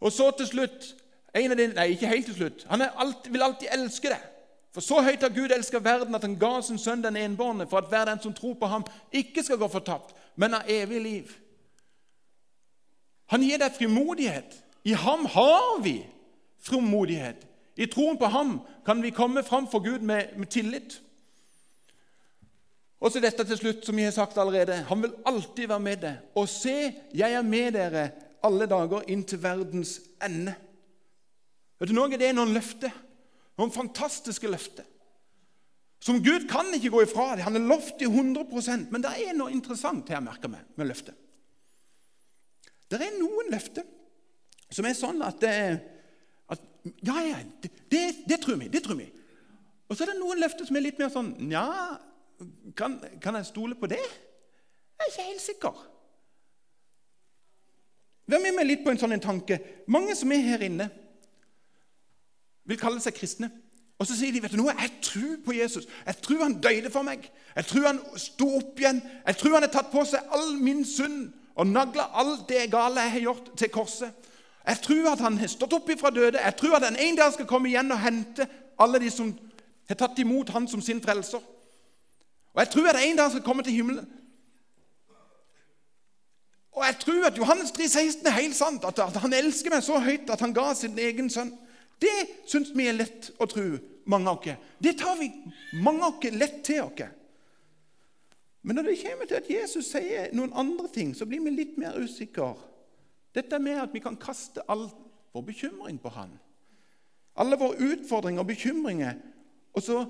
Og 0.01 0.15
så 0.15 0.31
til 0.39 0.49
slutt 0.51 0.93
en 1.35 1.53
av 1.55 1.59
dine, 1.59 1.75
nei, 1.77 1.93
ikke 1.95 2.11
helt 2.11 2.27
til 2.31 2.39
slutt. 2.41 2.65
Han 2.71 2.83
alltid, 2.83 3.31
vil 3.35 3.47
alltid 3.47 3.71
elske 3.75 4.11
deg. 4.11 4.27
For 4.75 4.85
så 4.85 5.01
høyt 5.03 5.23
har 5.25 5.35
Gud 5.35 5.51
elsket 5.51 5.85
verden 5.85 6.15
at 6.15 6.23
han 6.23 6.39
ga 6.39 6.61
sin 6.63 6.79
sønn 6.79 7.03
den 7.03 7.19
enbårne, 7.19 7.67
for 7.67 7.83
at 7.83 7.91
hver 7.91 8.07
den 8.07 8.21
som 8.23 8.35
tror 8.35 8.55
på 8.55 8.71
ham, 8.71 8.85
ikke 9.13 9.43
skal 9.43 9.59
gå 9.59 9.69
fortapt, 9.69 10.15
men 10.37 10.55
har 10.55 10.69
evig 10.71 11.01
liv. 11.03 11.33
Han 13.35 13.43
gir 13.43 13.59
deg 13.63 13.75
frimodighet. 13.75 14.57
I 14.87 14.95
ham 14.99 15.27
har 15.27 15.83
vi 15.83 15.99
frimodighet. 16.63 17.47
I 17.77 17.87
troen 17.91 18.19
på 18.19 18.31
ham 18.31 18.59
kan 18.87 19.03
vi 19.03 19.15
komme 19.15 19.43
fram 19.47 19.69
for 19.71 19.83
Gud 19.83 20.07
med, 20.07 20.37
med 20.37 20.51
tillit. 20.51 21.01
Og 23.01 23.13
så 23.13 23.21
dette 23.23 23.45
til 23.49 23.57
slutt, 23.57 23.85
som 23.87 23.99
jeg 23.99 24.11
har 24.11 24.17
sagt 24.17 24.39
allerede. 24.39 24.83
Han 24.91 25.03
vil 25.03 25.15
alltid 25.27 25.71
være 25.71 25.81
med 25.81 26.03
deg. 26.03 26.19
Og 26.37 26.49
se, 26.49 26.91
jeg 27.17 27.33
er 27.33 27.47
med 27.47 27.73
dere 27.79 28.11
alle 28.45 28.67
dager 28.69 29.07
inn 29.09 29.23
til 29.25 29.41
verdens 29.43 29.99
ende. 30.23 30.53
Vet 31.81 31.89
du 31.89 31.97
noe? 31.97 32.13
Det 32.13 32.29
er 32.29 32.37
noen 32.37 32.53
løfter. 32.53 32.93
Noen 33.61 33.73
fantastiske 33.75 34.49
løfter. 34.49 34.87
Som 36.01 36.23
Gud 36.25 36.47
kan 36.49 36.71
ikke 36.73 36.93
gå 36.95 37.03
ifra. 37.05 37.35
det. 37.37 37.45
Han 37.45 37.57
er 37.57 37.67
lovt 37.69 38.01
i 38.01 38.09
100% 38.09 38.89
Men 38.91 39.03
det 39.05 39.13
er 39.21 39.37
noe 39.37 39.53
interessant 39.53 40.09
jeg 40.09 40.25
merker 40.25 40.49
meg 40.49 40.65
med 40.81 40.89
løftet. 40.89 41.17
Det 42.91 42.99
er 42.99 43.19
noen 43.21 43.53
løfter 43.53 43.85
som 44.71 44.87
er 44.87 44.97
sånn 44.97 45.21
at, 45.27 45.45
at 45.45 46.67
Ja, 47.05 47.21
ja, 47.21 47.39
det, 47.63 47.71
det, 47.93 48.03
det, 48.27 48.41
tror 48.41 48.57
vi. 48.57 48.71
Det 48.73 48.83
tror 48.87 48.97
vi. 48.99 49.11
Og 49.91 49.97
så 49.97 50.07
er 50.07 50.13
det 50.13 50.21
noen 50.23 50.41
løfter 50.41 50.67
som 50.67 50.79
er 50.79 50.87
litt 50.87 50.99
mer 51.03 51.11
sånn 51.13 51.35
Nja, 51.51 51.67
kan, 52.79 52.97
kan 53.21 53.37
jeg 53.37 53.51
stole 53.51 53.77
på 53.77 53.91
det? 53.91 54.01
Jeg 54.01 55.05
er 55.05 55.13
ikke 55.13 55.29
helt 55.29 55.45
sikker. 55.45 55.85
Vær 58.31 58.43
med 58.43 58.57
meg 58.57 58.69
litt 58.69 58.85
på 58.87 58.93
en 58.93 59.01
sånn 59.01 59.17
en 59.17 59.23
tanke. 59.23 59.59
Mange 59.91 60.15
som 60.17 60.33
er 60.33 60.45
her 60.47 60.65
inne, 60.65 60.87
vil 62.71 62.81
kalle 62.81 63.03
seg 63.03 63.17
kristne. 63.17 63.51
Og 64.01 64.09
så 64.09 64.17
sier 64.17 64.33
de 64.33 64.41
vet 64.41 64.55
du 64.55 64.61
noe, 64.63 64.73
jeg 64.73 64.95
tror 65.05 65.35
på 65.45 65.55
Jesus. 65.59 65.85
Jeg 66.07 66.17
tror 66.25 66.47
han 66.47 66.57
døde 66.65 66.91
for 66.93 67.05
meg. 67.05 67.27
Jeg 67.57 67.67
tror 67.69 67.87
han 67.91 68.01
sto 68.17 68.49
opp 68.57 68.81
igjen. 68.81 69.03
Jeg 69.27 69.37
tror 69.37 69.59
han 69.59 69.67
har 69.67 69.75
tatt 69.75 69.91
på 69.93 70.05
seg 70.09 70.33
all 70.33 70.55
min 70.57 70.81
synd 70.89 71.29
og 71.61 71.69
nagla 71.69 72.07
alt 72.17 72.47
det 72.49 72.71
gale 72.73 73.05
jeg 73.05 73.15
har 73.19 73.25
gjort, 73.27 73.51
til 73.61 73.73
korset. 73.75 74.29
Jeg 74.65 74.81
tror 74.87 75.11
at 75.13 75.21
han 75.25 75.37
har 75.41 75.51
stått 75.53 75.77
opp 75.77 75.91
ifra 75.93 76.13
døde. 76.15 76.41
Jeg 76.41 76.57
tror 76.57 76.79
at 76.79 76.87
han 76.89 76.97
en 76.97 77.19
dag 77.19 77.33
skal 77.35 77.49
komme 77.51 77.69
igjen 77.69 77.93
og 77.93 78.01
hente 78.01 78.47
alle 78.81 79.01
de 79.03 79.11
som 79.13 79.35
har 79.91 79.99
tatt 80.01 80.19
imot 80.23 80.53
han 80.55 80.69
som 80.71 80.81
sin 80.81 81.03
frelser. 81.05 81.43
Og 82.55 82.63
jeg 82.63 82.71
tror 82.73 82.89
at 82.89 83.03
en 83.03 83.21
dag 83.21 83.31
skal 83.35 83.45
komme 83.45 83.67
til 83.67 83.77
himmelen. 83.77 84.09
Og 86.73 86.87
jeg 86.87 86.97
tror 87.01 87.27
at 87.27 87.39
Johannes 87.39 87.71
3, 87.71 87.89
16 87.89 88.27
er 88.27 88.31
helt 88.31 88.57
sant. 88.57 88.85
At 88.85 89.17
han 89.21 89.33
elsker 89.37 89.75
meg 89.75 89.85
så 89.85 89.99
høyt 90.01 90.31
at 90.31 90.41
han 90.41 90.55
ga 90.57 90.71
sin 90.75 90.99
egen 90.99 91.29
sønn. 91.31 91.53
Det 92.01 92.19
syns 92.49 92.73
vi 92.75 92.89
er 92.89 92.97
lett 92.97 93.31
å 93.39 93.49
tro, 93.51 93.67
mange 94.11 94.31
av 94.31 94.41
oss. 94.41 94.69
Det 94.81 94.97
tar 94.99 95.19
vi 95.21 95.29
mange 95.85 96.07
av 96.07 96.17
oss 96.17 96.33
lett 96.33 96.63
til 96.65 96.83
oss. 96.87 97.03
Men 98.63 98.77
når 98.77 98.91
det 98.91 98.99
kommer 99.03 99.29
til 99.29 99.39
at 99.41 99.51
Jesus 99.51 99.89
sier 99.89 100.33
noen 100.37 100.53
andre 100.57 100.89
ting, 100.93 101.15
så 101.17 101.29
blir 101.29 101.41
vi 101.45 101.53
litt 101.55 101.79
mer 101.81 101.97
usikre. 101.97 102.53
Dette 103.37 103.61
med 103.63 103.79
at 103.81 103.95
vi 103.95 104.03
kan 104.05 104.19
kaste 104.21 104.65
all 104.69 104.89
vår 105.33 105.45
bekymring 105.47 106.01
på 106.03 106.13
Han. 106.13 106.33
Alle 107.41 107.57
våre 107.57 107.79
utfordringer 107.93 108.43
og 108.43 108.51
bekymringer. 108.51 109.15
Og 109.73 109.85
så 109.85 110.03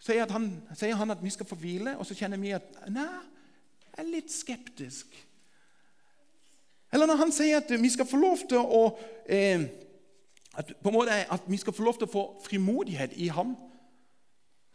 sier 0.00 0.30
han, 0.30 0.50
sier 0.76 0.96
han, 0.96 1.10
at 1.10 1.22
vi 1.24 1.32
skal 1.32 1.48
få 1.48 1.58
hvile, 1.58 1.96
og 1.98 2.06
så 2.06 2.16
kjenner 2.16 2.40
vi 2.40 2.54
at 2.54 2.76
Nei, 2.92 3.08
jeg 3.84 4.02
er 4.02 4.10
litt 4.10 4.32
skeptisk. 4.32 5.16
Eller 6.94 7.10
når 7.10 7.18
han 7.24 7.32
sier 7.34 7.58
at 7.58 7.70
vi 7.70 7.90
skal 7.90 8.06
få 8.06 8.20
lov 8.22 8.44
til 8.48 8.62
å 8.62 8.84
eh, 9.26 9.66
at, 10.56 10.72
måte, 10.84 11.10
at 11.10 11.46
vi 11.46 11.56
skal 11.56 11.72
få 11.72 11.84
lov 11.84 11.98
til 11.98 12.08
å 12.08 12.12
få 12.12 12.24
frimodighet 12.44 13.16
i 13.16 13.28
ham, 13.28 13.54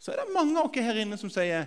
så 0.00 0.12
er 0.12 0.22
det 0.22 0.34
mange 0.34 0.58
av 0.60 0.70
oss 0.70 0.84
her 0.84 1.02
inne 1.02 1.18
som 1.20 1.30
sier 1.32 1.66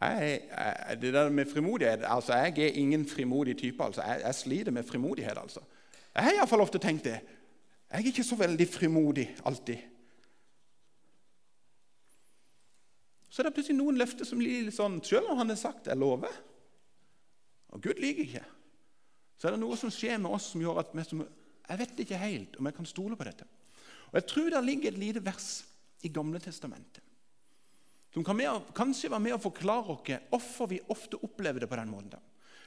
jeg, 0.00 0.40
jeg, 0.48 0.96
det 1.02 1.12
der 1.12 1.28
med 1.28 1.46
frimodighet, 1.46 2.04
altså 2.08 2.32
Jeg 2.32 2.58
er 2.58 2.78
ingen 2.80 3.08
frimodig 3.08 3.58
type. 3.58 3.84
altså 3.84 4.02
Jeg, 4.02 4.20
jeg 4.24 4.34
sliter 4.34 4.72
med 4.72 4.84
frimodighet. 4.84 5.38
altså. 5.38 5.60
Jeg 6.14 6.24
har 6.24 6.32
iallfall 6.32 6.60
ofte 6.60 6.78
tenkt 6.78 7.04
det. 7.04 7.20
Jeg 7.90 8.00
er 8.00 8.06
ikke 8.06 8.24
så 8.24 8.36
veldig 8.36 8.68
frimodig 8.68 9.36
alltid. 9.44 9.76
Så 13.30 13.42
er 13.42 13.46
det 13.46 13.54
plutselig 13.54 13.76
noen 13.78 13.98
løfter 13.98 14.24
som 14.26 14.40
blir 14.40 14.64
litt 14.66 14.74
sånn 14.74 14.98
Selv 15.04 15.30
om 15.30 15.38
han 15.38 15.52
har 15.52 15.56
sagt 15.56 15.86
'jeg 15.86 15.96
lover', 15.96 16.40
og 17.68 17.82
Gud 17.82 18.00
liker 18.00 18.22
ikke, 18.22 18.44
så 19.38 19.48
er 19.48 19.50
det 19.50 19.60
noe 19.60 19.76
som 19.76 19.90
skjer 19.90 20.18
med 20.18 20.30
oss 20.30 20.50
som 20.52 20.60
gjør 20.60 20.80
at 20.82 20.90
vi 20.94 21.04
som, 21.04 21.22
jeg 21.70 21.78
vet 21.78 22.02
ikke 22.02 22.18
helt 22.18 22.56
om 22.58 22.66
jeg 22.66 22.76
kan 22.76 22.88
stole 22.88 23.16
på 23.16 23.26
dette. 23.28 23.46
Og 24.10 24.18
Jeg 24.18 24.26
tror 24.26 24.50
det 24.50 24.64
ligger 24.64 24.90
et 24.90 24.98
lite 24.98 25.22
vers 25.24 25.64
i 26.02 26.08
Gamle 26.08 26.40
testamentet 26.42 27.04
som 28.10 28.24
kan 28.24 28.36
med, 28.36 28.72
kanskje 28.74 29.10
være 29.10 29.22
med 29.22 29.36
å 29.36 29.42
forklare 29.42 29.94
oss 29.94 30.08
hvorfor 30.30 30.70
vi 30.72 30.80
ofte 30.90 31.20
opplever 31.22 31.62
det 31.62 31.68
på 31.70 31.78
den 31.78 31.92
måten. 31.92 32.18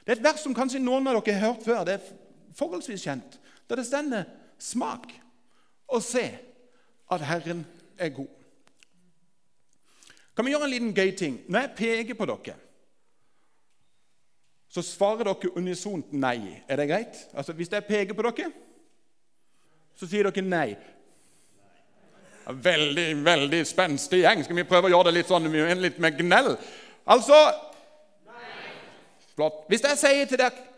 Det 0.04 0.14
er 0.14 0.16
et 0.16 0.24
vers 0.24 0.40
som 0.40 0.54
kanskje 0.56 0.80
noen 0.80 1.06
av 1.08 1.18
dere 1.18 1.36
har 1.36 1.52
hørt 1.52 1.66
før. 1.66 1.82
Det 1.84 1.98
er 1.98 2.06
forholdsvis 2.56 3.04
kjent. 3.04 3.38
Der 3.68 3.76
det 3.76 3.86
stender 3.86 4.24
'Smak 4.58 5.12
og 5.88 6.02
se 6.02 6.38
at 7.10 7.20
Herren 7.20 7.66
er 7.98 8.08
god'. 8.08 8.40
Kan 10.36 10.44
vi 10.44 10.50
gjøre 10.50 10.64
en 10.64 10.70
liten 10.70 10.94
gøy 10.94 11.16
ting? 11.16 11.40
Når 11.48 11.60
jeg 11.60 11.76
peker 11.76 12.14
på 12.14 12.26
dere, 12.26 12.56
så 14.68 14.82
svarer 14.82 15.24
dere 15.24 15.56
unisont 15.56 16.12
nei. 16.12 16.62
Er 16.68 16.76
det 16.76 16.88
greit? 16.88 17.28
Altså, 17.34 17.52
Hvis 17.52 17.72
jeg 17.72 17.84
peker 17.84 18.14
på 18.14 18.22
dere, 18.22 18.52
så 19.98 20.08
sier 20.10 20.26
dere 20.28 20.44
nei. 20.46 20.74
Veldig 22.44 23.06
veldig 23.24 23.60
spenstig 23.66 24.20
gjeng. 24.20 24.42
Skal 24.44 24.58
vi 24.58 24.66
prøve 24.68 24.90
å 24.90 24.92
gjøre 24.92 25.08
det 25.08 25.20
litt 25.20 25.30
sånn 25.30 25.48
litt 25.80 26.00
med 26.02 26.18
gnell? 26.18 26.54
Altså 27.08 27.38
Flott. 29.34 29.64
Hvis 29.68 29.82
jeg 29.82 29.98
sier 29.98 30.28
til 30.30 30.38
dere 30.38 30.70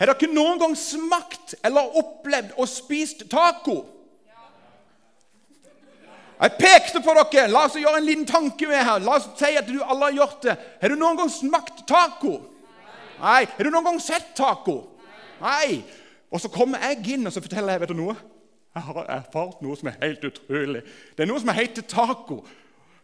Har 0.00 0.10
dere 0.10 0.32
noen 0.34 0.58
gang 0.58 0.72
smakt 0.74 1.54
eller 1.62 1.98
opplevd 2.00 2.56
og 2.58 2.66
spist 2.70 3.28
taco? 3.30 3.84
Jeg 6.34 6.56
pekte 6.58 7.00
på 7.04 7.14
dere. 7.14 7.46
La 7.52 7.68
oss 7.68 7.76
gjøre 7.78 8.00
en 8.00 8.08
liten 8.08 8.26
tanke 8.26 8.66
med 8.66 8.82
her. 8.82 9.04
La 9.04 9.20
oss 9.20 9.28
si 9.38 9.52
at 9.54 9.68
du 9.68 9.78
alle 9.84 10.08
har 10.08 10.18
gjort 10.18 10.42
det. 10.48 10.56
Har 10.80 10.90
du 10.90 10.98
noen 10.98 11.20
gang 11.20 11.30
smakt 11.30 11.84
taco? 11.86 12.40
Nei. 13.20 13.44
Har 13.46 13.62
du 13.62 13.70
noen 13.70 13.86
gang 13.86 14.00
sett 14.02 14.32
taco? 14.36 14.80
Nei. 15.44 15.84
Og 16.34 16.42
så 16.42 16.50
kommer 16.50 16.82
jeg 16.88 17.14
inn 17.14 17.28
og 17.28 17.36
så 17.36 17.44
forteller 17.44 17.76
jeg 17.76 17.84
vet 17.84 17.94
du 17.94 18.00
noe. 18.00 18.16
Jeg 18.74 18.82
har 18.82 19.10
erfart 19.16 19.60
noe 19.62 19.76
som 19.78 19.90
er 19.90 20.00
helt 20.00 20.24
utrolig. 20.26 20.82
Det 21.14 21.22
er 21.22 21.30
noe 21.30 21.42
som 21.42 21.52
heter 21.54 21.86
taco. 21.86 22.40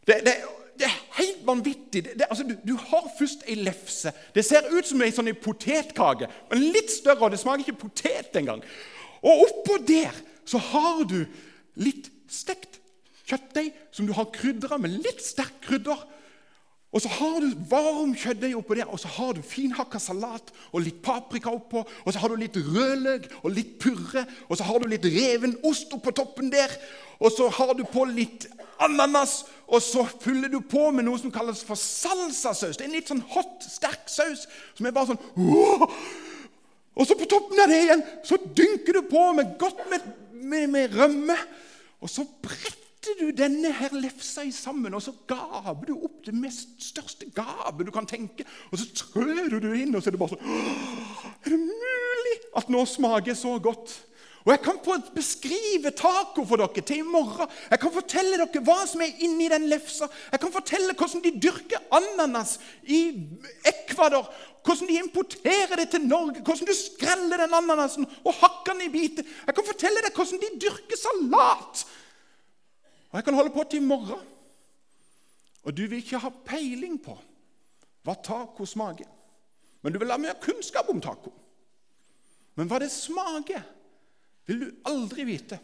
Det, 0.06 0.16
det, 0.26 0.34
det 0.80 0.88
er 0.88 0.96
helt 1.20 1.44
vanvittig. 1.46 2.02
Det, 2.04 2.26
altså, 2.26 2.46
du, 2.48 2.56
du, 2.66 2.74
har 2.76 3.06
først 3.18 3.44
ei 3.46 3.54
lefse. 3.60 4.12
Det 4.34 4.44
ser 4.44 4.66
ut 4.72 4.88
som 4.88 5.02
ei 5.04 5.12
sånn 5.14 5.30
potetkake, 5.42 6.30
men 6.50 6.66
litt 6.74 6.90
større. 6.90 7.28
og 7.28 7.34
Det 7.34 7.42
smaker 7.42 7.66
ikke 7.66 7.84
potet 7.84 8.40
engang. 8.40 8.64
Og 9.20 9.46
oppå 9.46 9.78
der 9.86 10.16
så 10.48 10.58
har 10.72 11.04
du 11.06 11.20
litt 11.78 12.10
stekt 12.30 12.80
kjøttdeig 13.30 13.70
som 13.94 14.08
du 14.08 14.14
har 14.16 14.30
krydra 14.34 14.78
med 14.80 14.98
litt 15.04 15.22
sterkt 15.22 15.62
krydder. 15.68 16.02
Og 16.90 17.02
så 17.04 17.10
har 17.20 17.36
du 17.38 17.52
varm 17.70 18.16
kjøttdeig 18.18 18.56
oppå 18.58 18.74
der, 18.74 18.88
og 18.90 18.98
så 18.98 19.08
har 19.14 19.36
du 19.36 19.44
finhakka 19.46 20.00
salat 20.02 20.48
og 20.72 20.82
litt 20.82 20.98
paprika 21.04 21.52
oppå. 21.54 21.84
Og 22.02 22.10
så 22.10 22.18
har 22.18 22.32
du 22.32 22.40
litt 22.40 22.56
rødløk 22.58 23.28
og 23.44 23.54
litt 23.54 23.76
purre, 23.82 24.24
og 24.48 24.58
så 24.58 24.66
har 24.66 24.82
du 24.82 24.88
litt 24.90 25.06
reven 25.06 25.54
ost 25.70 25.94
oppå 25.94 26.10
toppen 26.18 26.50
der. 26.50 26.74
Og 27.22 27.30
så 27.36 27.46
har 27.60 27.76
du 27.78 27.84
på 27.86 28.08
litt 28.10 28.48
ananas, 28.82 29.44
og 29.70 29.78
så 29.86 30.02
fyller 30.24 30.50
du 30.50 30.58
på 30.66 30.88
med 30.90 31.06
noe 31.06 31.20
som 31.20 31.30
kalles 31.30 31.62
for 31.66 31.78
salsasaus. 31.78 32.74
Det 32.74 32.82
er 32.82 32.90
en 32.90 32.98
litt 32.98 33.12
sånn 33.12 33.22
hot, 33.36 33.62
sterk 33.70 34.10
saus 34.10 34.48
som 34.74 34.88
er 34.88 34.96
bare 34.96 35.12
sånn 35.12 35.22
Åh! 35.38 35.86
Og 36.98 37.06
så 37.06 37.14
på 37.16 37.28
toppen 37.30 37.60
av 37.62 37.70
det 37.70 37.78
igjen 37.84 38.02
så 38.26 38.36
dynker 38.36 38.98
du 38.98 39.06
på 39.08 39.22
med 39.36 39.54
godt 39.60 39.86
med, 39.92 40.08
med, 40.34 40.66
med 40.74 40.98
rømme. 40.98 41.36
Og 42.02 42.10
så 42.10 42.26
bretter 42.42 42.79
setter 43.00 43.20
du 43.20 43.30
denne 43.32 43.70
her 43.72 43.94
lefsa 43.96 44.42
i 44.44 44.52
sammen, 44.52 44.92
og 44.94 45.02
så 45.02 45.14
gaper 45.28 45.88
du 45.88 45.94
opp 45.96 46.20
det 46.26 46.34
mest 46.36 46.76
største 46.84 47.30
gapet 47.32 47.86
du 47.86 47.92
kan 47.94 48.06
tenke. 48.08 48.44
Og 48.70 48.78
så 48.78 48.88
trør 48.92 49.48
du 49.48 49.58
det 49.60 49.80
inn, 49.80 49.94
og 49.94 50.02
så 50.02 50.10
er 50.10 50.16
det 50.16 50.20
bare 50.20 50.36
sånn 50.36 50.44
Er 51.40 51.54
det 51.54 51.60
mulig 51.62 52.36
at 52.60 52.68
nå 52.68 52.84
smaker 52.84 53.36
så 53.38 53.56
godt? 53.62 53.96
Og 54.40 54.52
Jeg 54.54 54.60
kan 54.64 54.78
beskrive 55.12 55.90
taco 55.92 56.46
for 56.48 56.56
dere 56.56 56.80
til 56.84 57.02
i 57.02 57.04
morgen. 57.04 57.48
Jeg 57.70 57.80
kan 57.80 57.92
fortelle 57.92 58.38
dere 58.40 58.62
hva 58.64 58.78
som 58.88 59.02
er 59.04 59.20
inni 59.24 59.50
den 59.52 59.66
lefsa. 59.68 60.08
Jeg 60.32 60.40
kan 60.40 60.52
fortelle 60.52 60.96
hvordan 60.96 61.24
de 61.24 61.34
dyrker 61.44 61.82
ananas 61.92 62.54
i 62.88 63.02
Ecuador. 63.68 64.28
Hvordan 64.64 64.88
de 64.88 64.96
importerer 64.96 65.76
det 65.76 65.90
til 65.92 66.08
Norge. 66.08 66.40
Hvordan 66.40 66.72
du 66.72 66.76
skreller 66.76 67.44
den 67.44 67.56
ananasen 67.60 68.08
og 68.24 68.32
hakker 68.40 68.72
den 68.72 68.88
i 68.88 68.92
biter. 68.92 69.28
Jeg 69.44 69.56
kan 69.56 69.68
fortelle 69.68 70.06
deg 70.08 70.16
hvordan 70.16 70.40
de 70.40 70.52
dyrker 70.64 71.00
salat. 71.04 71.84
Og 73.10 73.18
jeg 73.18 73.26
kan 73.26 73.34
holde 73.34 73.54
på 73.54 73.64
til 73.64 73.82
i 73.82 73.86
morgen. 73.86 74.26
Og 75.64 75.76
du 75.76 75.82
vil 75.86 75.98
ikke 76.00 76.20
ha 76.22 76.30
peiling 76.46 76.96
på 77.02 77.16
hva 78.06 78.14
taco 78.24 78.64
smaker. 78.66 79.08
Men 79.82 79.92
du 79.92 79.98
vil 80.00 80.12
ha 80.12 80.18
mer 80.20 80.38
kunnskap 80.40 80.88
om 80.88 81.00
taco. 81.02 81.32
Men 82.56 82.68
hva 82.68 82.80
det 82.82 82.90
smaker, 82.92 83.62
vil 84.48 84.64
du 84.64 84.70
aldri 84.88 85.24
vite 85.28 85.60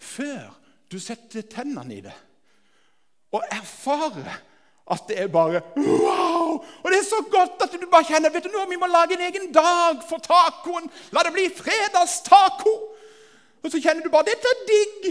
før 0.00 0.54
du 0.90 0.96
setter 1.02 1.44
tennene 1.44 1.92
i 1.92 2.02
det 2.04 2.14
og 3.36 3.44
erfarer 3.52 4.30
at 4.90 5.02
det 5.06 5.18
er 5.22 5.28
bare 5.30 5.60
wow! 5.76 6.56
Og 6.82 6.86
det 6.90 6.98
er 6.98 7.06
så 7.06 7.20
godt 7.30 7.62
at 7.62 7.74
du 7.76 7.84
bare 7.90 8.08
kjenner 8.08 8.32
vet 8.32 8.48
du 8.48 8.50
noe, 8.50 8.66
vi 8.70 8.78
må 8.80 8.88
lage 8.90 9.14
en 9.14 9.26
egen 9.28 9.52
dag 9.54 10.00
for 10.08 10.18
tacoen. 10.24 10.88
La 11.14 11.22
det 11.22 11.34
bli 11.36 11.44
fredagstaco! 11.54 12.72
Og 13.60 13.70
så 13.70 13.78
kjenner 13.78 14.02
du 14.02 14.10
bare 14.10 14.32
dette 14.32 14.50
er 14.50 14.64
digg. 14.66 15.10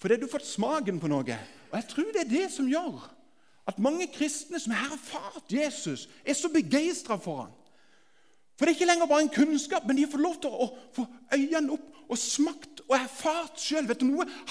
Fordi 0.00 0.16
du 0.16 0.26
har 0.26 0.32
fått 0.32 0.48
smaken 0.48 1.00
på 1.00 1.10
noe. 1.12 1.38
Og 1.70 1.76
jeg 1.76 1.88
tror 1.90 2.12
det 2.14 2.24
er 2.24 2.30
det 2.30 2.46
som 2.54 2.68
gjør 2.68 3.02
at 3.68 3.78
mange 3.78 4.08
kristne 4.10 4.58
som 4.58 4.72
har 4.74 4.94
erfart 4.96 5.52
Jesus, 5.52 6.08
er 6.24 6.34
så 6.34 6.48
begeistra 6.50 7.18
for 7.20 7.44
ham. 7.44 7.52
For 8.58 8.66
det 8.66 8.72
er 8.72 8.78
ikke 8.80 8.88
lenger 8.90 9.08
bare 9.08 9.24
en 9.24 9.32
kunnskap, 9.32 9.86
men 9.86 9.96
de 9.96 10.08
får 10.10 10.20
lov 10.20 10.34
til 10.42 10.52
å 10.52 10.66
få 10.96 11.04
øynene 11.32 11.76
opp 11.76 12.10
og 12.10 12.18
smakt 12.18 12.82
og 12.88 12.96
erfart 12.96 13.60
sjøl. 13.62 13.88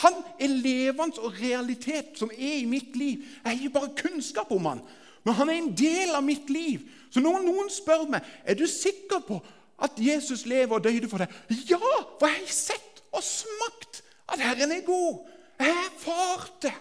Han 0.01 0.21
er 0.39 0.53
levende 0.63 1.21
og 1.21 1.35
realitet 1.41 2.15
som 2.17 2.31
er 2.31 2.61
i 2.61 2.69
mitt 2.69 2.95
liv. 2.97 3.25
Jeg 3.43 3.45
har 3.45 3.57
ikke 3.57 3.75
bare 3.75 3.95
kunnskap 3.99 4.53
om 4.55 4.65
han, 4.71 4.81
men 5.25 5.37
han 5.37 5.51
er 5.51 5.59
en 5.59 5.73
del 5.77 6.15
av 6.15 6.23
mitt 6.25 6.49
liv. 6.49 6.87
Så 7.13 7.21
når 7.21 7.43
noen 7.43 7.69
spør 7.73 8.07
meg 8.09 8.25
er 8.45 8.57
du 8.57 8.65
sikker 8.69 9.21
på 9.27 9.41
at 9.83 9.99
Jesus 10.01 10.45
lever 10.49 10.77
og 10.77 10.83
døde 10.83 11.09
for 11.11 11.21
deg, 11.21 11.35
ja, 11.69 11.79
for 12.19 12.27
jeg 12.29 12.39
har 12.39 12.55
sett 12.55 13.03
og 13.11 13.25
smakt 13.25 14.01
at 14.29 14.41
Herren 14.41 14.73
er 14.73 14.85
god. 14.87 15.27
Jeg 15.59 15.73
har 15.75 15.89
erfart 15.89 16.61
det. 16.61 16.75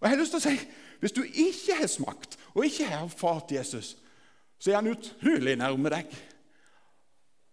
Og 0.00 0.08
jeg 0.08 0.10
har 0.10 0.20
lyst 0.20 0.34
til 0.34 0.42
å 0.42 0.48
si 0.48 0.56
hvis 1.04 1.12
du 1.12 1.20
ikke 1.22 1.76
har 1.76 1.90
smakt 1.90 2.38
og 2.54 2.64
ikke 2.64 2.86
har 2.88 3.04
erfart 3.04 3.52
Jesus, 3.52 3.96
så 4.58 4.70
er 4.70 4.78
han 4.78 4.88
utrolig 4.88 5.56
nærme 5.60 5.90
deg. 5.92 6.14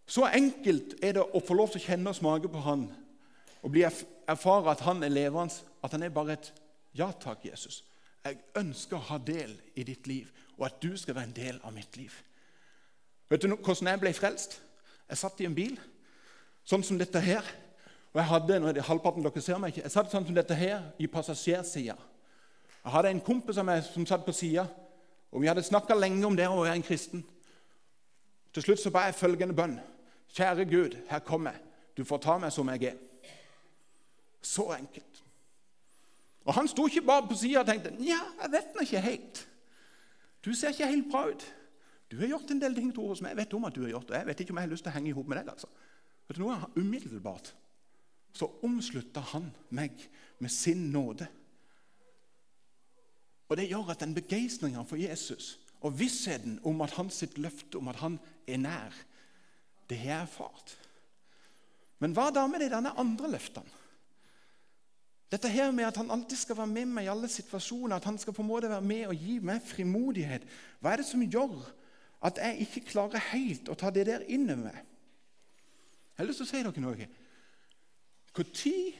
Så 0.07 0.24
enkelt 0.27 0.95
er 1.03 1.17
det 1.17 1.24
å 1.24 1.41
få 1.43 1.55
lov 1.57 1.74
til 1.74 1.81
å 1.81 1.86
kjenne 1.86 2.12
og 2.12 2.17
smake 2.17 2.51
på 2.51 2.63
Han 2.65 2.86
og 3.62 3.74
bli 3.74 3.83
erfare 3.86 4.71
at 4.71 4.83
Han 4.88 5.03
er 5.03 5.13
levende, 5.13 5.53
at 5.83 5.91
Han 5.91 6.03
er 6.03 6.13
bare 6.15 6.38
et 6.38 6.51
ja 6.98 7.12
takk, 7.12 7.45
Jesus. 7.45 7.83
Jeg 8.24 8.39
ønsker 8.60 8.98
å 8.98 9.07
ha 9.12 9.17
del 9.17 9.53
i 9.75 9.86
ditt 9.88 10.07
liv, 10.07 10.27
og 10.57 10.67
at 10.67 10.81
du 10.83 10.98
skal 11.00 11.15
være 11.15 11.29
en 11.29 11.38
del 11.38 11.60
av 11.63 11.74
mitt 11.74 11.95
liv. 11.98 12.12
Vet 13.31 13.43
du 13.43 13.53
hvordan 13.55 13.88
jeg 13.93 14.01
ble 14.01 14.12
frelst? 14.13 14.57
Jeg 15.10 15.17
satt 15.17 15.39
i 15.41 15.48
en 15.48 15.55
bil 15.55 15.77
sånn 16.67 16.83
som 16.83 17.00
dette 17.00 17.19
her. 17.24 17.48
Og 18.11 18.19
jeg 18.19 18.27
hadde 18.27 18.59
nå 18.59 18.67
er 18.67 18.75
det 18.75 18.83
halvparten 18.83 19.23
dere 19.23 19.41
ser 19.43 19.59
meg 19.61 19.71
ikke, 19.71 19.85
jeg 19.85 19.93
satt 19.93 20.11
sånn 20.11 20.25
som 20.27 20.35
dette 20.35 20.55
her 20.57 20.89
i 20.99 21.07
passasjersida. 21.07 21.95
Jeg 22.81 22.93
hadde 22.95 23.13
en 23.13 23.21
kompis 23.23 23.59
av 23.61 23.67
meg 23.67 23.85
som 23.85 24.05
satt 24.09 24.25
på 24.25 24.33
sida, 24.35 24.65
og 25.31 25.43
vi 25.43 25.47
hadde 25.47 25.63
snakka 25.63 25.95
lenge 25.95 26.25
om 26.27 26.35
det 26.35 26.49
å 26.49 26.59
være 26.59 26.75
en 26.79 26.83
kristen. 26.83 27.23
Til 28.51 28.65
slutt 28.65 28.81
så 28.81 28.91
ba 28.91 29.05
jeg 29.07 29.15
følgende 29.15 29.55
bønn. 29.55 29.77
Kjære 30.35 30.65
Gud, 30.67 30.97
her 31.07 31.23
kommer 31.23 31.55
jeg. 31.55 31.63
Du 31.95 32.03
får 32.07 32.19
ta 32.25 32.35
meg 32.41 32.51
som 32.51 32.67
jeg 32.73 32.89
er. 32.89 32.99
Så 34.41 34.65
enkelt. 34.75 35.23
Og 36.43 36.53
Han 36.57 36.67
sto 36.67 36.87
ikke 36.89 37.05
bare 37.05 37.27
på 37.29 37.37
sida 37.37 37.61
og 37.61 37.69
tenkte 37.69 37.93
ja, 38.01 38.19
jeg 38.41 38.51
vet 38.51 38.75
nå 38.75 38.83
ikke 38.83 39.05
helt. 39.05 39.41
Du 40.43 40.51
ser 40.57 40.73
ikke 40.73 40.89
helt 40.89 41.11
bra 41.11 41.27
ut. 41.29 41.45
Du 42.11 42.17
har 42.19 42.27
gjort 42.33 42.51
en 42.51 42.59
del 42.59 42.75
ting 42.75 42.89
Tore, 42.91 43.15
som 43.15 43.29
jeg 43.29 43.37
vet 43.37 43.53
om 43.53 43.69
at 43.69 43.75
du 43.75 43.83
har 43.85 43.93
gjort. 43.93 44.09
og 44.09 44.17
Jeg 44.17 44.27
vet 44.27 44.39
ikke 44.39 44.51
om 44.51 44.57
jeg 44.59 44.67
har 44.67 44.71
lyst 44.73 44.83
til 44.83 44.91
å 44.91 44.95
henge 44.97 45.11
i 45.11 45.15
hop 45.15 45.29
med 45.31 45.37
deg. 45.37 45.51
altså. 45.53 45.69
Vet 46.27 46.39
du 46.39 46.43
noe? 46.43 46.57
Umiddelbart 46.75 47.53
så 48.41 48.50
omslutta 48.65 49.21
han 49.33 49.51
meg 49.69 49.93
med 50.41 50.50
sin 50.50 50.89
nåde. 50.91 51.27
Og 53.51 53.57
Det 53.57 53.67
gjør 53.67 53.91
at 53.91 54.00
den 54.01 54.15
begeistringa 54.15 54.81
for 54.88 54.98
Jesus 54.98 55.57
og 55.81 55.98
vissheten 56.00 56.60
om 56.65 56.81
at 56.81 56.93
hans 56.95 57.24
løfte 57.36 57.77
om 57.77 57.89
at 57.91 58.00
han 58.00 58.19
er 58.48 58.57
nær, 58.57 58.95
det 59.89 59.98
har 59.98 60.12
jeg 60.12 60.21
erfart. 60.21 60.77
Men 62.00 62.13
hva 62.15 62.29
da 62.31 62.45
med 62.48 62.63
de 62.63 62.69
denne 62.71 62.93
andre 62.98 63.31
løftene? 63.33 63.79
Dette 65.31 65.48
her 65.48 65.71
med 65.71 65.88
at 65.88 65.98
han 65.98 66.12
alltid 66.12 66.38
skal 66.38 66.57
være 66.57 66.67
med 66.67 66.89
meg 66.91 67.05
i 67.05 67.12
alle 67.12 67.27
situasjoner, 67.31 67.95
at 67.95 68.07
han 68.07 68.17
skal 68.19 68.36
på 68.36 68.43
en 68.43 68.50
måte 68.50 68.69
være 68.69 68.83
med 68.83 69.05
og 69.07 69.15
gi 69.15 69.38
meg 69.39 69.62
frimodighet. 69.63 70.48
Hva 70.79 70.91
er 70.91 71.00
det 71.00 71.07
som 71.07 71.24
gjør 71.24 71.62
at 72.27 72.39
jeg 72.41 72.65
ikke 72.65 72.83
klarer 72.89 73.29
helt 73.31 73.71
å 73.71 73.77
ta 73.79 73.91
det 73.95 74.10
der 74.10 74.25
inn 74.27 74.50
over 74.50 74.65
meg? 74.65 74.81
Jeg 76.12 76.19
har 76.19 76.27
lyst 76.27 76.43
til 76.43 76.50
å 76.50 76.51
si 76.51 76.63
dere 76.67 76.83
noe. 76.83 77.07
Når 78.31 79.00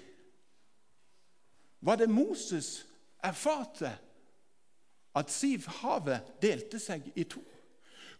var 1.82 1.96
det 1.96 2.10
Moses 2.10 2.86
erfarte 3.24 3.92
at 5.16 5.32
Siv-havet 5.32 6.36
delte 6.42 6.80
seg 6.80 7.08
i 7.16 7.24
to? 7.24 7.42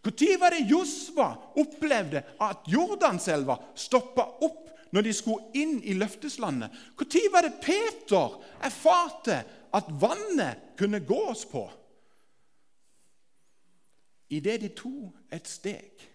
Når 0.02 0.40
var 0.40 0.50
det 0.50 0.66
Josva 0.66 1.28
opplevde 1.62 2.24
at 2.42 2.66
Jordanselva 2.68 3.60
stoppa 3.78 4.26
opp 4.42 4.70
når 4.92 5.06
de 5.06 5.14
skulle 5.14 5.52
inn 5.54 5.78
i 5.84 5.94
løfteslandet? 5.94 6.72
Når 6.98 7.28
var 7.32 7.46
det 7.46 7.60
Peter 7.62 8.40
erfarte 8.66 9.44
at 9.72 9.92
vannet 10.02 10.74
kunne 10.80 11.04
gås 11.06 11.46
på? 11.46 11.68
Idet 14.32 14.62
de 14.62 14.72
to 14.74 15.12
et 15.32 15.48
steg. 15.48 16.08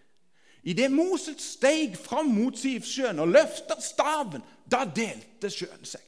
Idet 0.67 0.91
Moses 0.91 1.53
steg 1.55 1.95
fram 2.01 2.33
mot 2.35 2.57
Sivsjøen 2.59 3.21
og 3.23 3.31
løfta 3.31 3.77
staven, 3.81 4.43
da 4.67 4.85
delte 4.85 5.51
sjøen 5.53 5.87
seg. 5.87 6.03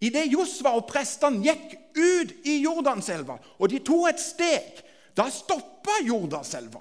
Idet 0.00 0.30
Josva 0.32 0.72
og 0.78 0.86
prestene 0.88 1.42
gikk 1.44 1.74
ut 1.98 2.46
i 2.48 2.60
Jordanselva, 2.62 3.36
og 3.58 3.68
de 3.68 3.82
tok 3.84 4.08
et 4.12 4.22
steg, 4.22 4.80
da 5.16 5.26
stoppa 5.32 5.98
Jordanselva. 6.06 6.80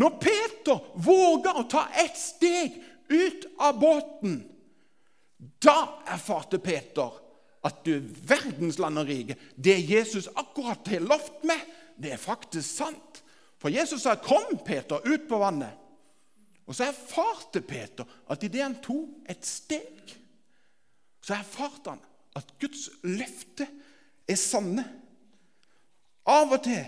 Når 0.00 0.16
Peter 0.22 0.80
våga 1.02 1.54
å 1.58 1.66
ta 1.70 1.86
ett 1.98 2.18
steg 2.18 2.78
ut 3.10 3.46
av 3.58 3.78
båten, 3.78 4.40
da 5.62 5.76
erfarte 6.10 6.60
Peter 6.62 7.16
at 7.66 7.82
du 7.84 7.98
verdens 8.00 8.78
land 8.80 9.00
og 9.02 9.10
rike, 9.10 9.36
det 9.56 9.78
Jesus 9.84 10.30
akkurat 10.34 10.86
har 10.88 11.04
lovt 11.04 11.44
meg, 11.48 11.60
det 12.00 12.14
er 12.14 12.22
faktisk 12.22 12.66
sant. 12.66 13.22
For 13.60 13.68
Jesus 13.68 14.02
sa, 14.02 14.14
'Kom, 14.14 14.58
Peter, 14.64 15.00
ut 15.04 15.28
på 15.28 15.38
vannet.' 15.38 15.76
Og 16.66 16.74
så 16.74 16.84
erfarte 16.84 17.60
Peter 17.60 18.04
at 18.30 18.42
idet 18.42 18.62
han 18.62 18.76
tok 18.82 19.26
et 19.28 19.46
steg, 19.46 20.19
så 21.30 21.38
erfarte 21.38 21.94
han 21.94 22.00
at 22.34 22.48
Guds 22.58 22.88
løfte 23.06 23.68
er 24.28 24.38
sanne. 24.38 24.82
Av 26.26 26.50
og 26.50 26.64
til 26.64 26.82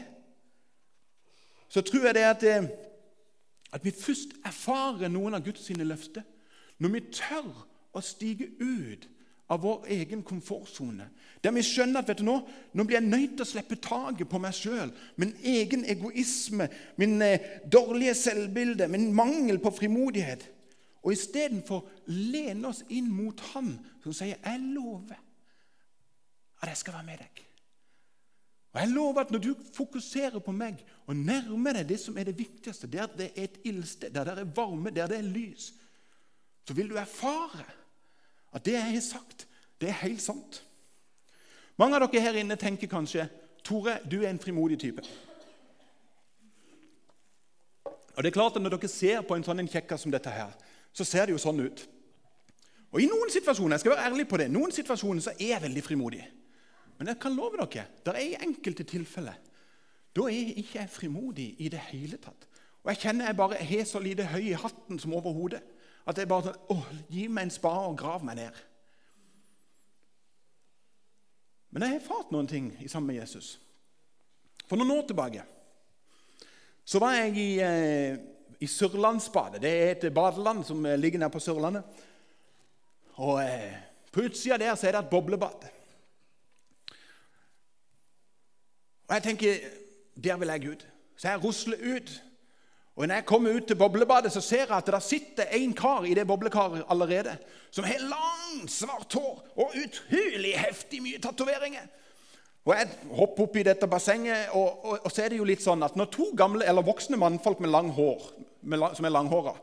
så 1.73 1.81
tror 1.81 2.05
jeg 2.05 2.15
det 2.19 2.25
at 2.29 2.43
det, 2.45 2.57
at 3.73 3.85
vi 3.85 3.95
først 3.97 4.35
erfarer 4.45 5.09
noen 5.09 5.39
av 5.39 5.45
Guds 5.47 5.71
løfter 5.71 6.27
når 6.83 6.91
vi 6.93 7.01
tør 7.15 7.49
å 7.95 8.03
stige 8.05 8.51
ut 8.61 9.07
av 9.53 9.63
vår 9.63 9.87
egen 9.95 10.25
komfortsone. 10.27 11.07
Der 11.45 11.55
vi 11.55 11.63
skjønner 11.65 12.03
at 12.03 12.11
vet 12.11 12.21
du 12.21 12.27
nå, 12.27 12.35
nå 12.75 12.85
blir 12.85 12.99
jeg 12.99 13.09
nødt 13.09 13.39
til 13.39 13.47
å 13.47 13.49
slippe 13.49 13.79
taket 13.81 14.29
på 14.29 14.41
meg 14.43 14.57
sjøl. 14.57 14.93
Min 15.21 15.33
egen 15.39 15.87
egoisme, 15.89 16.69
min 17.01 17.17
eh, 17.25 17.63
dårlige 17.73 18.15
selvbilde, 18.19 18.89
min 18.93 19.11
mangel 19.17 19.63
på 19.63 19.73
frimodighet. 19.77 20.45
Og 21.03 21.13
istedenfor 21.13 21.89
lene 22.07 22.69
oss 22.69 22.85
inn 22.89 23.11
mot 23.11 23.41
Han 23.53 23.75
som 24.03 24.13
sier 24.13 24.37
'Jeg 24.39 24.61
lover 24.61 25.19
at 26.63 26.69
jeg 26.69 26.77
skal 26.77 26.95
være 26.95 27.05
med 27.05 27.19
deg'. 27.19 27.43
Og 28.73 28.81
jeg 28.81 28.89
lover 28.89 29.21
at 29.21 29.31
Når 29.31 29.39
du 29.39 29.55
fokuserer 29.75 30.39
på 30.39 30.53
meg 30.53 30.85
og 31.07 31.17
nærmer 31.17 31.73
deg 31.73 31.89
det 31.89 32.01
som 32.01 32.19
er 32.19 32.25
det 32.25 32.39
viktigste, 32.39 32.87
der 32.87 33.07
det 33.07 33.33
er 33.37 33.45
et 33.45 33.59
ildsted, 33.65 34.11
der 34.11 34.25
det 34.25 34.39
er 34.39 34.45
varme, 34.45 34.91
der 34.91 35.07
det 35.07 35.19
er 35.19 35.23
lys, 35.23 35.75
så 36.67 36.75
vil 36.75 36.91
du 36.91 36.97
erfare 36.97 37.65
at 38.53 38.65
det 38.65 38.73
jeg 38.73 38.95
har 38.95 39.01
sagt, 39.01 39.49
det 39.81 39.89
er 39.89 39.93
helt 39.93 40.23
sant. 40.23 40.65
Mange 41.77 41.97
av 41.97 42.05
dere 42.07 42.21
her 42.21 42.37
inne 42.39 42.57
tenker 42.57 42.87
kanskje 42.87 43.29
Tore, 43.65 43.99
du 44.11 44.23
er 44.23 44.31
en 44.31 44.39
frimodig 44.39 44.79
type. 44.81 45.03
Og 48.17 48.23
det 48.23 48.31
er 48.31 48.35
klart 48.35 48.57
at 48.57 48.63
Når 48.63 48.77
dere 48.77 48.89
ser 48.89 49.23
på 49.23 49.35
en 49.35 49.45
sånn 49.45 49.69
kjekkas 49.69 50.01
som 50.01 50.13
dette, 50.13 50.31
her, 50.31 50.53
så 50.93 51.07
ser 51.09 51.27
det 51.27 51.37
jo 51.37 51.41
sånn 51.41 51.63
ut. 51.65 51.87
Og 52.93 53.01
I 53.01 53.09
noen 53.09 53.31
situasjoner 53.33 53.77
jeg 53.77 53.85
skal 53.85 53.95
være 53.95 54.11
ærlig 54.11 54.27
på 54.29 54.41
det, 54.41 54.51
noen 54.53 54.75
situasjoner 54.75 55.25
så 55.25 55.33
er 55.39 55.55
jeg 55.55 55.65
veldig 55.65 55.85
frimodig. 55.85 56.23
Men 56.99 57.09
jeg 57.09 57.21
kan 57.23 57.35
love 57.35 57.57
dere, 57.57 57.87
det 58.05 58.13
er 58.13 58.25
i 58.27 58.37
enkelte 58.45 58.85
tilfeller 58.89 59.41
da 60.13 60.27
er 60.29 60.35
jeg 60.35 60.59
ikke 60.61 60.89
frimodig 60.93 61.55
i 61.59 61.71
det 61.73 61.81
hele 61.89 62.19
tatt. 62.21 62.49
Og 62.83 62.91
jeg 62.93 63.01
kjenner 63.07 63.31
jeg 63.31 63.37
bare 63.37 63.57
har 63.65 63.85
så 63.89 64.01
lite 64.03 64.27
høy 64.29 64.51
i 64.51 64.59
hatten 64.59 64.99
som 65.01 65.15
overhodet 65.17 65.63
at 66.07 66.19
jeg 66.19 66.29
bare 66.29 66.51
sånn 66.51 66.75
Å, 66.75 66.77
gi 67.15 67.29
meg 67.31 67.47
en 67.47 67.55
spade 67.55 67.89
og 67.89 67.99
grav 67.99 68.25
meg 68.27 68.41
ned. 68.41 68.59
Men 71.73 71.87
jeg 71.87 71.95
har 71.95 72.01
erfart 72.03 72.33
noen 72.35 72.51
ting 72.51 72.73
i 72.83 72.91
sammen 72.91 73.13
med 73.13 73.23
Jesus. 73.23 73.55
For 74.67 74.77
noen 74.77 74.93
år 74.99 75.07
tilbake 75.09 75.47
så 76.85 76.99
var 76.99 77.15
jeg 77.15 77.37
i, 77.39 77.51
eh, 77.63 78.19
i 78.63 78.67
Sørlandsbadet. 78.71 79.63
Det 79.63 79.71
er 79.71 79.91
et 79.93 80.15
badeland 80.15 80.65
som 80.65 80.85
ligger 80.97 81.19
nede 81.19 81.31
på 81.35 81.43
Sørlandet. 81.43 81.83
Og 83.19 83.43
eh, 83.43 83.73
På 84.13 84.21
utsida 84.21 84.59
der 84.61 84.75
så 84.75 84.89
er 84.89 84.93
det 84.93 85.01
et 85.01 85.11
boblebad. 85.11 85.65
Og 89.09 89.15
jeg 89.15 89.23
tenker 89.23 89.55
der 90.15 90.37
vil 90.37 90.49
jeg 90.49 90.69
ut. 90.69 90.87
Så 91.17 91.29
jeg 91.29 91.45
rusler 91.45 91.97
ut. 91.97 92.23
Og 92.97 93.09
når 93.09 93.15
jeg 93.15 93.27
kommer 93.27 93.57
ut 93.57 93.67
til 93.67 93.77
boblebadet, 93.77 94.33
så 94.33 94.41
ser 94.41 94.67
jeg 94.67 94.77
at 94.77 94.87
det 94.87 95.03
sitter 95.03 95.45
en 95.57 95.73
kar 95.75 96.05
i 96.05 96.15
det 96.15 96.27
boblekaret 96.27 96.85
allerede 96.91 97.37
som 97.71 97.85
har 97.85 97.99
langt, 97.99 98.71
svart 98.71 99.13
hår 99.13 99.49
og 99.57 99.73
utrolig 99.85 100.53
heftig 100.61 101.01
mye 101.03 101.21
tatoveringer. 101.21 101.89
Og 102.63 102.75
Jeg 102.77 102.89
hopper 103.11 103.43
opp 103.43 103.57
i 103.59 103.65
dette 103.67 103.89
bassenget, 103.91 104.53
og, 104.55 104.85
og, 104.85 104.99
og, 105.03 105.11
så 105.11 105.25
er 105.25 105.33
det 105.33 105.39
jo 105.41 105.47
litt 105.49 105.65
sånn 105.65 105.83
at 105.83 105.97
når 105.99 106.11
to 106.15 106.29
gamle 106.39 106.67
eller 106.69 106.87
voksne 106.87 107.19
mannfolk 107.19 107.63
med 107.63 107.73
lang 107.73 107.89
hår, 107.97 108.29
med 108.63 108.85
som 108.95 109.09
er 109.09 109.11
langhåra 109.11 109.57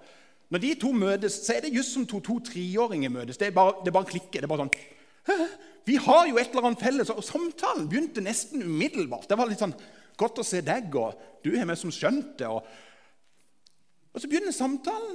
Når 0.52 0.60
de 0.60 0.74
to 0.82 0.92
møtes, 0.92 1.38
så 1.46 1.56
er 1.56 1.62
det 1.64 1.76
just 1.76 1.94
som 1.94 2.08
to 2.10 2.20
to 2.20 2.40
treåringer 2.44 3.12
møtes. 3.14 3.38
Det 3.38 3.48
er 3.48 3.56
bare, 3.56 3.78
det 3.84 3.92
er 3.92 3.96
bare 3.96 4.10
klikker. 4.10 4.42
Det 4.42 4.48
er 4.48 4.52
bare 4.52 4.66
sånn 4.66 5.46
Vi 5.88 5.96
har 5.96 6.28
jo 6.28 6.40
et 6.42 6.52
eller 6.52 6.68
annet 6.68 6.84
felles. 6.84 7.12
Og 7.14 7.24
samtalen 7.24 7.88
begynte 7.88 8.24
nesten 8.26 8.66
umiddelbart. 8.66 9.30
Det 9.30 9.38
var 9.38 9.48
litt 9.50 9.62
sånn 9.62 9.78
Godt 10.20 10.42
å 10.42 10.44
se 10.44 10.60
deg, 10.60 10.92
og 11.00 11.16
du 11.46 11.54
har 11.56 11.64
meg 11.70 11.78
som 11.80 11.94
skjønte. 11.96 12.50
Og, 12.52 12.66
og 14.12 14.20
så 14.20 14.28
begynner 14.28 14.52
samtalen. 14.52 15.14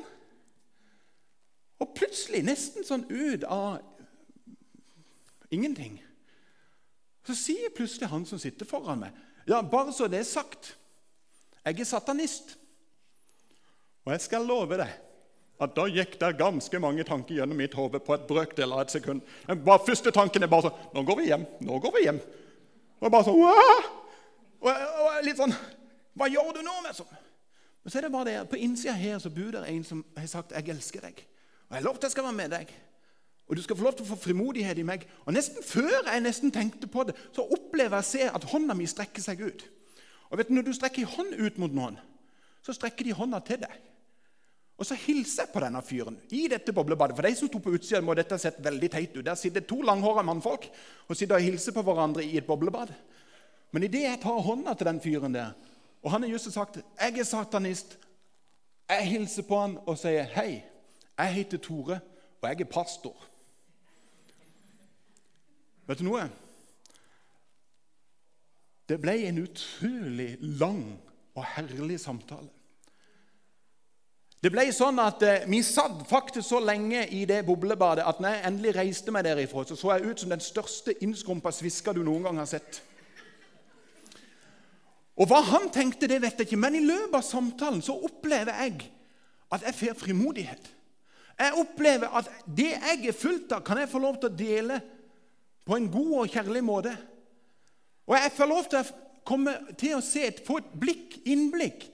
Og 1.84 1.90
plutselig, 1.98 2.40
nesten 2.46 2.86
sånn 2.86 3.04
ut 3.10 3.44
av 3.44 3.82
ingenting, 5.52 5.98
så 7.24 7.36
sier 7.36 7.72
plutselig 7.74 8.10
han 8.10 8.26
som 8.28 8.40
sitter 8.40 8.68
foran 8.68 9.00
meg 9.06 9.16
Ja, 9.48 9.62
bare 9.62 9.92
så 9.92 10.08
det 10.08 10.22
er 10.22 10.28
sagt. 10.28 10.74
Jeg 11.64 11.80
er 11.80 11.88
satanist. 11.88 12.54
Og 14.04 14.12
jeg 14.12 14.22
skal 14.24 14.46
love 14.48 14.78
deg 14.80 14.92
at 15.64 15.74
da 15.76 15.84
gikk 15.86 16.16
det 16.20 16.32
ganske 16.38 16.80
mange 16.82 17.04
tanker 17.06 17.38
gjennom 17.38 17.60
mitt 17.60 17.76
hode 17.78 18.00
på 18.02 18.16
et 18.16 18.24
brøkdel 18.28 18.72
av 18.74 18.82
et 18.82 18.94
sekund. 18.94 19.20
Den 19.46 19.60
første 19.86 20.10
tanken 20.12 20.42
er 20.42 20.50
bare 20.50 20.68
sånn 20.68 20.96
Nå 20.96 21.04
går 21.06 21.20
vi 21.20 21.28
hjem. 21.28 21.44
Nå 21.64 21.78
går 21.80 21.94
vi 21.94 22.06
hjem. 22.08 22.18
Og 23.00 23.12
bare 23.12 23.26
sånn! 23.28 23.38
Og, 24.64 24.70
og 24.72 25.20
litt 25.26 25.38
sånn 25.38 25.52
Hva 26.16 26.30
gjør 26.32 26.54
du 26.56 26.62
nå? 26.64 26.74
med 26.84 26.96
sånn? 26.96 27.20
Men 27.84 27.92
så 27.92 28.00
er 28.00 28.06
det 28.06 28.12
bare 28.14 28.28
det, 28.30 28.36
På 28.48 28.58
innsida 28.60 28.96
her 28.96 29.20
så 29.20 29.32
bor 29.32 29.52
det 29.52 29.64
en 29.68 29.84
som 29.84 30.04
har 30.16 30.26
sagt 30.30 30.52
'Jeg 30.52 30.68
elsker 30.72 31.04
deg'. 31.04 31.20
Og 31.68 31.76
jeg 31.76 31.82
har 31.82 31.86
lovt 31.88 32.02
jeg 32.02 32.10
skal 32.10 32.24
være 32.24 32.40
med 32.40 32.50
deg. 32.50 32.72
Og 33.48 33.56
du 33.56 33.62
skal 33.62 33.76
få 33.76 33.84
lov 33.84 33.96
til 33.98 34.06
å 34.06 34.12
få 34.14 34.16
frimodighet 34.16 34.78
i 34.80 34.86
meg. 34.86 35.04
Og 35.26 35.34
nesten 35.36 35.64
før 35.64 36.08
jeg 36.08 36.24
nesten 36.24 36.52
tenkte 36.52 36.88
på 36.88 37.04
det, 37.04 37.16
så 37.34 37.44
opplever 37.44 37.98
jeg 37.98 38.06
å 38.06 38.08
se 38.08 38.28
at 38.30 38.46
hånda 38.54 38.76
mi 38.76 38.86
strekker 38.88 39.22
seg 39.24 39.42
ut. 39.44 39.66
Og 40.30 40.38
vet 40.38 40.48
du, 40.48 40.54
Når 40.54 40.62
du 40.62 40.72
strekker 40.72 41.04
en 41.04 41.16
hånd 41.16 41.34
ut 41.34 41.58
mot 41.58 41.74
noen, 41.74 41.98
så 42.64 42.72
strekker 42.72 43.04
de 43.04 43.12
hånda 43.12 43.42
til 43.44 43.60
deg. 43.60 43.74
Og 44.78 44.86
så 44.88 44.96
hilser 44.98 45.44
jeg 45.44 45.52
på 45.52 45.60
denne 45.62 45.82
fyren 45.86 46.16
i 46.34 46.46
dette 46.50 46.72
boblebadet. 46.74 47.14
For 47.14 47.22
de 47.26 47.34
som 47.38 47.50
sto 47.50 47.60
på 47.62 47.74
utsida, 47.76 48.00
må 48.02 48.16
dette 48.18 48.34
ha 48.34 48.40
sett 48.42 48.58
veldig 48.64 48.90
teit 48.90 49.12
ut. 49.14 49.24
Der 49.26 49.36
sitter 49.38 49.62
to 49.62 49.82
langhåra 49.86 50.24
mannfolk 50.26 50.66
og 51.06 51.16
sitter 51.16 51.38
og 51.38 51.46
hilser 51.46 51.76
på 51.76 51.84
hverandre 51.86 52.24
i 52.24 52.38
et 52.40 52.48
boblebad. 52.48 52.90
Men 53.70 53.86
idet 53.86 54.02
jeg 54.06 54.22
tar 54.22 54.42
hånda 54.42 54.74
til 54.74 54.88
den 54.88 55.00
fyren 55.02 55.34
der, 55.34 55.52
og 56.02 56.10
han 56.12 56.22
har 56.22 56.30
just 56.30 56.52
sagt 56.52 56.76
'Jeg 56.76 57.18
er 57.18 57.24
satanist', 57.24 57.98
jeg 58.88 59.08
hilser 59.08 59.42
på 59.42 59.60
han 59.60 59.78
og 59.86 59.98
sier 59.98 60.24
'Hei, 60.24 60.62
jeg 61.18 61.32
heter 61.34 61.58
Tore, 61.58 62.00
og 62.42 62.48
jeg 62.48 62.60
er 62.60 62.64
pastor'. 62.64 63.33
Vet 65.88 66.00
du 66.00 66.06
noe? 66.06 66.24
Det 68.88 68.98
ble 69.00 69.16
en 69.28 69.40
utrolig 69.44 70.34
lang 70.60 70.84
og 71.34 71.46
herlig 71.54 71.98
samtale. 72.00 72.50
Det 74.44 74.50
ble 74.52 74.66
sånn 74.76 74.98
at 75.00 75.22
eh, 75.24 75.46
Vi 75.48 75.62
satt 75.64 76.02
faktisk 76.08 76.50
så 76.50 76.58
lenge 76.60 77.06
i 77.16 77.22
det 77.24 77.40
boblebadet 77.46 78.04
at 78.04 78.18
når 78.20 78.34
jeg 78.34 78.46
endelig 78.48 78.74
reiste 78.76 79.14
meg 79.14 79.24
derifra, 79.24 79.64
så 79.64 79.76
så 79.76 79.94
jeg 79.94 80.10
ut 80.10 80.20
som 80.20 80.34
den 80.34 80.44
største 80.44 80.92
innskrumpa 81.04 81.52
sviska 81.52 81.94
du 81.96 82.02
noen 82.04 82.26
gang 82.28 82.42
har 82.42 82.50
sett. 82.50 82.82
Og 85.16 85.30
Hva 85.30 85.40
han 85.46 85.70
tenkte, 85.72 86.10
det 86.10 86.20
vet 86.20 86.36
jeg 86.36 86.50
ikke, 86.50 86.60
men 86.60 86.76
i 86.76 86.84
løpet 86.84 87.16
av 87.16 87.24
samtalen 87.24 87.80
så 87.86 87.96
opplever 88.04 88.52
jeg 88.66 88.90
at 89.54 89.64
jeg 89.64 89.78
får 89.78 90.00
frimodighet. 90.02 90.70
Jeg 91.38 91.58
opplever 91.58 92.12
at 92.18 92.28
det 92.44 92.72
jeg 92.74 93.08
er 93.08 93.16
fullt 93.16 93.54
av, 93.54 93.62
kan 93.64 93.80
jeg 93.80 93.90
få 93.90 94.02
lov 94.02 94.18
til 94.20 94.28
å 94.28 94.36
dele 94.38 94.80
på 95.64 95.76
en 95.76 95.90
god 95.90 96.12
og 96.20 96.30
kjærlig 96.32 96.64
måte. 96.64 96.92
Og 98.06 98.16
jeg 98.18 98.32
får 98.36 98.50
lov 98.50 98.68
til 98.68 98.80
å 98.80 99.00
komme 99.24 99.54
til 99.80 99.96
å 99.96 100.04
se, 100.04 100.28
få 100.44 100.58
et 100.60 100.72
blikk, 100.80 101.18
innblikk 101.24 101.86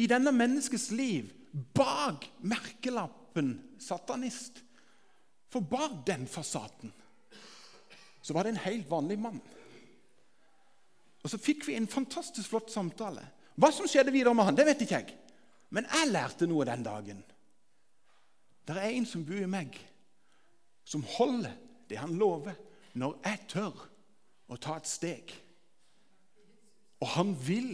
i 0.00 0.08
denne 0.08 0.32
menneskets 0.32 0.90
liv 0.96 1.28
bak 1.76 2.26
merkelappen 2.40 3.60
'satanist'. 3.78 4.62
For 5.50 5.60
bak 5.60 6.06
den 6.06 6.26
fasaden 6.26 6.92
så 8.22 8.34
var 8.34 8.44
det 8.44 8.50
en 8.50 8.64
helt 8.64 8.90
vanlig 8.90 9.18
mann. 9.18 9.40
Og 11.22 11.30
Så 11.30 11.38
fikk 11.38 11.66
vi 11.68 11.74
en 11.74 11.88
fantastisk 11.88 12.48
flott 12.48 12.72
samtale. 12.72 13.24
Hva 13.56 13.72
som 13.72 13.88
skjedde 13.88 14.12
videre 14.12 14.34
med 14.34 14.44
han, 14.44 14.56
det 14.56 14.66
vet 14.66 14.82
ikke 14.84 15.00
jeg. 15.00 15.16
Men 15.70 15.86
jeg 15.90 16.12
lærte 16.12 16.46
noe 16.46 16.64
den 16.64 16.82
dagen. 16.82 17.24
Det 18.66 18.76
er 18.76 18.94
en 18.94 19.06
som 19.06 19.24
bor 19.26 19.40
i 19.40 19.50
meg, 19.50 19.76
som 20.84 21.02
holder 21.16 21.52
det 21.88 21.98
han 21.98 22.14
lover, 22.18 22.54
når 22.98 23.16
jeg 23.24 23.40
tør 23.52 23.86
å 24.50 24.58
ta 24.58 24.76
et 24.80 24.88
steg. 24.90 25.32
Og 27.00 27.08
han 27.14 27.32
vil 27.46 27.72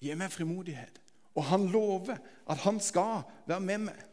gi 0.00 0.14
meg 0.18 0.32
frimodighet. 0.32 0.98
Og 1.38 1.46
han 1.46 1.68
lover 1.70 2.18
at 2.50 2.64
han 2.64 2.80
skal 2.82 3.22
være 3.48 3.64
med 3.64 3.84
meg. 3.86 4.06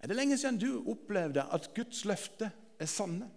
Er 0.00 0.08
det 0.08 0.16
lenge 0.16 0.38
siden 0.40 0.60
du 0.60 0.88
opplevde 0.88 1.44
at 1.52 1.72
Guds 1.76 2.04
løfte 2.08 2.48
er 2.80 2.88
sanne? 2.88 3.28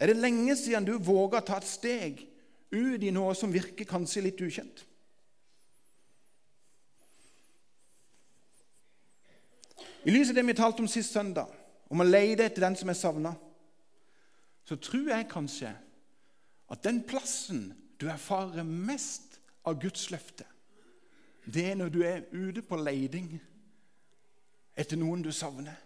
Er 0.00 0.10
det 0.10 0.18
lenge 0.18 0.56
siden 0.58 0.88
du 0.88 0.96
våga 0.98 1.40
ta 1.44 1.60
et 1.60 1.68
steg 1.68 2.24
ut 2.74 3.04
i 3.04 3.12
noe 3.14 3.36
som 3.38 3.52
virker 3.54 3.86
kanskje 3.86 4.24
litt 4.26 4.42
ukjent? 4.42 4.82
I 10.04 10.12
lys 10.12 10.30
av 10.30 10.36
det 10.36 10.44
vi 10.46 10.54
talte 10.54 10.82
om 10.84 10.88
sist 10.88 11.12
søndag, 11.12 11.48
om 11.88 12.00
å 12.00 12.06
lete 12.06 12.44
etter 12.44 12.64
den 12.66 12.76
som 12.76 12.90
er 12.92 12.98
savna, 12.98 13.34
så 14.64 14.76
tror 14.80 15.10
jeg 15.12 15.30
kanskje 15.30 15.70
at 16.72 16.84
den 16.84 17.02
plassen 17.04 17.70
du 18.00 18.08
erfarer 18.12 18.64
mest 18.64 19.38
av 19.64 19.78
Guds 19.80 20.10
løfte, 20.12 20.44
det 21.44 21.66
er 21.70 21.76
når 21.76 21.92
du 21.92 22.00
er 22.04 22.22
ute 22.32 22.62
på 22.64 22.76
leiding 22.80 23.34
etter 24.76 24.96
noen 24.96 25.22
du 25.24 25.32
savner. 25.32 25.76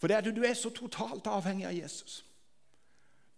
For 0.00 0.08
det 0.08 0.16
er 0.16 0.24
at 0.24 0.34
du 0.34 0.42
er 0.46 0.56
så 0.58 0.72
totalt 0.74 1.28
avhengig 1.30 1.66
av 1.68 1.76
Jesus. 1.76 2.24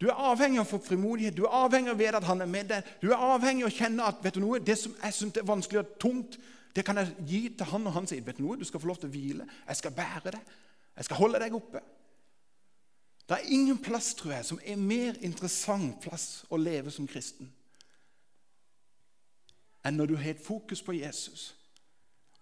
Du 0.01 0.07
er 0.09 0.19
avhengig 0.31 0.59
av 0.59 0.65
å 0.65 0.71
få 0.73 0.79
frimodighet, 0.83 1.35
du 1.37 1.45
er 1.45 1.57
avhengig 1.63 1.91
av 1.91 1.97
å 1.97 2.01
vite 2.01 2.19
at 2.19 2.27
han 2.27 2.41
er 2.43 2.49
med 2.49 2.71
deg. 2.71 2.87
Du 3.01 3.11
er 3.11 3.21
avhengig 3.21 3.67
av 3.67 3.69
å 3.69 3.75
kjenne 3.77 4.07
at 4.09 4.23
vet 4.23 4.35
du 4.35 4.41
noe, 4.43 4.59
det 4.59 4.77
som 4.79 4.95
jeg 4.97 5.15
syns 5.15 5.37
er 5.39 5.47
vanskelig 5.47 5.83
og 5.83 5.93
tungt, 6.01 6.39
det 6.75 6.85
kan 6.85 6.97
jeg 6.97 7.15
gi 7.29 7.41
til 7.57 7.69
han, 7.69 7.87
og 7.87 7.93
han 7.93 8.07
sier 8.09 8.23
vet 8.25 8.39
du 8.39 8.45
noe, 8.47 8.57
du 8.57 8.65
skal 8.65 8.81
få 8.81 8.89
lov 8.89 8.97
til 9.01 9.11
å 9.11 9.13
hvile. 9.13 9.45
Jeg 9.67 9.79
skal 9.79 9.93
bære 9.93 10.33
det. 10.33 10.41
Jeg 10.97 11.05
skal 11.05 11.19
holde 11.19 11.41
deg 11.41 11.57
oppe. 11.57 11.81
Det 13.29 13.37
er 13.37 13.51
ingen 13.55 13.77
plass 13.81 14.13
tror 14.17 14.33
jeg, 14.35 14.45
som 14.45 14.61
er 14.65 14.79
mer 14.79 15.19
interessant 15.23 16.01
plass 16.03 16.43
å 16.49 16.59
leve 16.59 16.91
som 16.91 17.07
kristen 17.07 17.51
enn 19.83 19.97
når 19.99 20.07
du 20.07 20.13
har 20.15 20.31
et 20.31 20.43
fokus 20.43 20.79
på 20.83 20.93
Jesus 20.95 21.49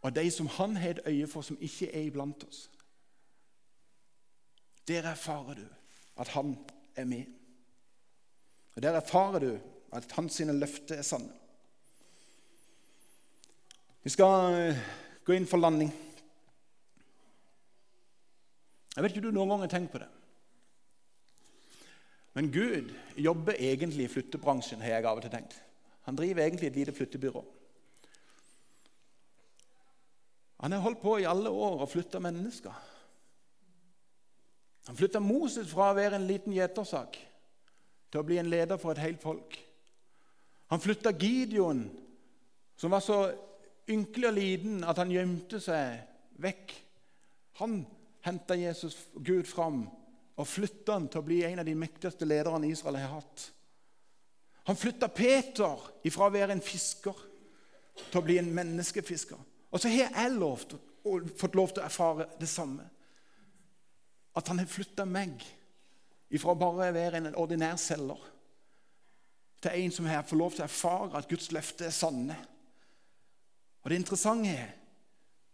og 0.02 0.14
de 0.14 0.24
som 0.34 0.50
han 0.58 0.76
har 0.78 0.96
et 0.96 1.04
øye 1.10 1.28
for, 1.30 1.46
som 1.46 1.58
ikke 1.62 1.92
er 1.94 2.08
iblant 2.08 2.44
oss. 2.48 2.64
Der 4.88 5.06
erfarer 5.06 5.60
du 5.60 5.66
at 6.18 6.28
han 6.34 6.56
er 6.96 7.06
med. 7.06 7.26
Og 8.76 8.82
Der 8.82 8.98
erfarer 8.98 9.40
du 9.40 9.60
at 9.94 10.12
hans 10.12 10.40
løfter 10.40 10.96
er 10.96 11.02
sanne. 11.02 11.34
Vi 14.02 14.10
skal 14.10 14.56
eh, 14.58 14.80
gå 15.26 15.36
inn 15.38 15.46
for 15.46 15.62
landing. 15.62 15.92
Jeg 18.96 19.04
vet 19.04 19.14
ikke 19.14 19.22
om 19.22 19.28
du 19.30 19.38
noen 19.38 19.54
gang 19.54 19.62
har 19.62 19.72
tenkt 19.72 19.92
på 19.94 20.02
det. 20.02 20.08
Men 22.34 22.50
Gud 22.52 22.90
jobber 23.20 23.60
egentlig 23.60 24.08
i 24.08 24.12
flyttebransjen, 24.12 24.82
har 24.82 24.96
jeg 24.96 25.06
av 25.06 25.20
og 25.20 25.26
til 25.26 25.34
tenkt. 25.34 25.54
Han 26.08 26.18
driver 26.18 26.42
egentlig 26.42 26.72
et 26.72 26.80
lite 26.80 26.96
flyttebyrå. 26.98 27.44
Han 30.62 30.74
har 30.74 30.82
holdt 30.82 31.02
på 31.02 31.18
i 31.20 31.28
alle 31.30 31.50
år 31.50 31.84
og 31.84 31.90
flytta 31.90 32.22
mennesker. 32.24 32.74
Han 34.90 34.98
flytta 34.98 35.22
Moses 35.22 35.70
fra 35.70 35.92
å 35.92 35.98
være 35.98 36.18
en 36.18 36.26
liten 36.30 36.54
gjetersak 36.56 37.20
til 38.12 38.22
å 38.22 38.26
bli 38.26 38.40
en 38.42 38.50
leder 38.50 38.82
for 38.82 38.96
et 38.96 39.04
helt 39.06 39.22
folk. 39.22 39.60
Han 40.74 40.82
flytta 40.82 41.14
Gideon, 41.14 41.86
som 42.78 42.94
var 42.94 43.06
så 43.06 43.22
ynkelig 43.92 44.30
og 44.30 44.38
liten 44.38 44.84
at 44.88 45.00
han 45.02 45.12
gjemte 45.14 45.60
seg 45.64 46.02
vekk. 46.42 46.74
Han 47.62 47.82
henta 48.26 48.58
Jesus 48.58 48.98
Gud 49.16 49.48
fram 49.50 49.84
og 50.40 50.48
flytta 50.48 50.96
han 50.96 51.10
til 51.12 51.22
å 51.22 51.28
bli 51.28 51.42
en 51.46 51.62
av 51.62 51.68
de 51.68 51.76
mektigste 51.78 52.28
lederne 52.28 52.70
Israel 52.72 52.98
har 53.02 53.18
hatt. 53.20 53.48
Han 54.70 54.78
flytta 54.78 55.10
Peter 55.14 55.86
ifra 56.08 56.30
å 56.30 56.34
være 56.34 56.56
en 56.56 56.64
fisker 56.64 57.18
til 58.08 58.20
å 58.20 58.26
bli 58.26 58.38
en 58.40 58.52
menneskefisker. 58.56 59.40
Og 59.72 59.82
så 59.82 59.90
har 59.92 60.12
jeg 60.12 60.36
lovt, 60.36 60.76
fått 61.38 61.58
lov 61.58 61.74
til 61.74 61.84
å 61.84 61.88
erfare 61.88 62.28
det 62.40 62.50
samme. 62.50 62.86
At 64.38 64.48
han 64.48 64.62
har 64.62 64.70
flytta 64.70 65.06
meg 65.06 65.42
ifra 66.32 66.56
bare 66.56 66.92
å 66.92 66.96
være 66.96 67.20
en 67.20 67.34
ordinær 67.36 67.80
selger 67.82 68.22
til 69.62 69.78
en 69.78 69.92
som 69.94 70.08
har 70.10 70.24
fått 70.26 70.40
lov 70.40 70.56
til 70.56 70.64
å 70.64 70.70
erfare 70.70 71.20
at 71.20 71.30
Guds 71.30 71.52
løfter 71.54 71.90
er 71.90 71.96
sanne. 71.96 72.38
Og 73.82 73.90
det 73.90 74.00
interessante 74.02 74.50
er 74.50 74.78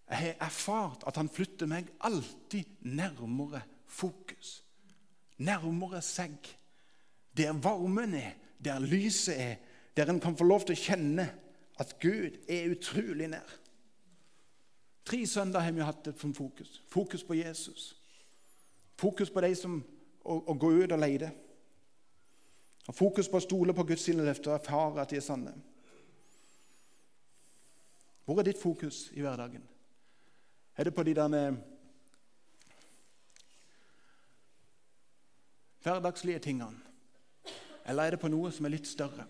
jeg 0.08 0.18
har 0.18 0.46
erfart 0.48 1.04
at 1.08 1.18
han 1.20 1.28
flytter 1.28 1.68
meg 1.68 1.90
alltid 2.08 2.86
nærmere 2.88 3.60
fokus 3.88 4.62
nærmere 5.38 6.02
seg. 6.02 6.38
Der 7.38 7.54
varmen 7.54 8.13
er, 8.13 8.34
der 8.63 8.80
lyset 8.80 9.42
er, 9.42 9.56
der 9.98 10.10
en 10.10 10.20
kan 10.20 10.38
få 10.38 10.44
lov 10.44 10.66
til 10.66 10.78
å 10.78 10.82
kjenne 10.82 11.28
at 11.78 11.96
Gud 12.02 12.38
er 12.50 12.72
utrolig 12.74 13.30
nær. 13.30 13.56
Tre 15.06 15.22
søndager 15.28 15.66
har 15.66 15.76
vi 15.76 15.86
hatt 15.86 16.08
et 16.10 16.20
fokus. 16.36 16.82
Fokus 16.90 17.24
på 17.24 17.38
Jesus. 17.38 17.96
Fokus 18.98 19.30
på 19.30 19.42
de 19.42 19.54
som 19.56 19.78
å, 20.26 20.40
å 20.52 20.54
gå 20.58 20.72
ut 20.82 20.92
og 20.92 21.00
lete. 21.00 21.30
Fokus 22.92 23.30
på 23.30 23.38
å 23.38 23.44
stole 23.44 23.76
på 23.76 23.86
Guds 23.88 24.08
løfter 24.08 24.52
og 24.52 24.60
erfare 24.60 25.04
at 25.04 25.12
de 25.12 25.20
er 25.20 25.24
sanne. 25.24 25.54
Hvor 28.28 28.40
er 28.40 28.44
ditt 28.44 28.60
fokus 28.60 29.06
i 29.16 29.22
hverdagen? 29.24 29.63
Er 30.76 30.84
det 30.84 30.92
på 30.96 31.04
de 31.04 31.13
der 31.16 31.56
hverdagslige 35.82 36.40
tingene? 36.40 36.76
Eller 37.86 38.04
er 38.04 38.12
det 38.12 38.20
på 38.20 38.28
noe 38.28 38.52
som 38.52 38.68
er 38.68 38.74
litt 38.74 38.88
større? 38.88 39.24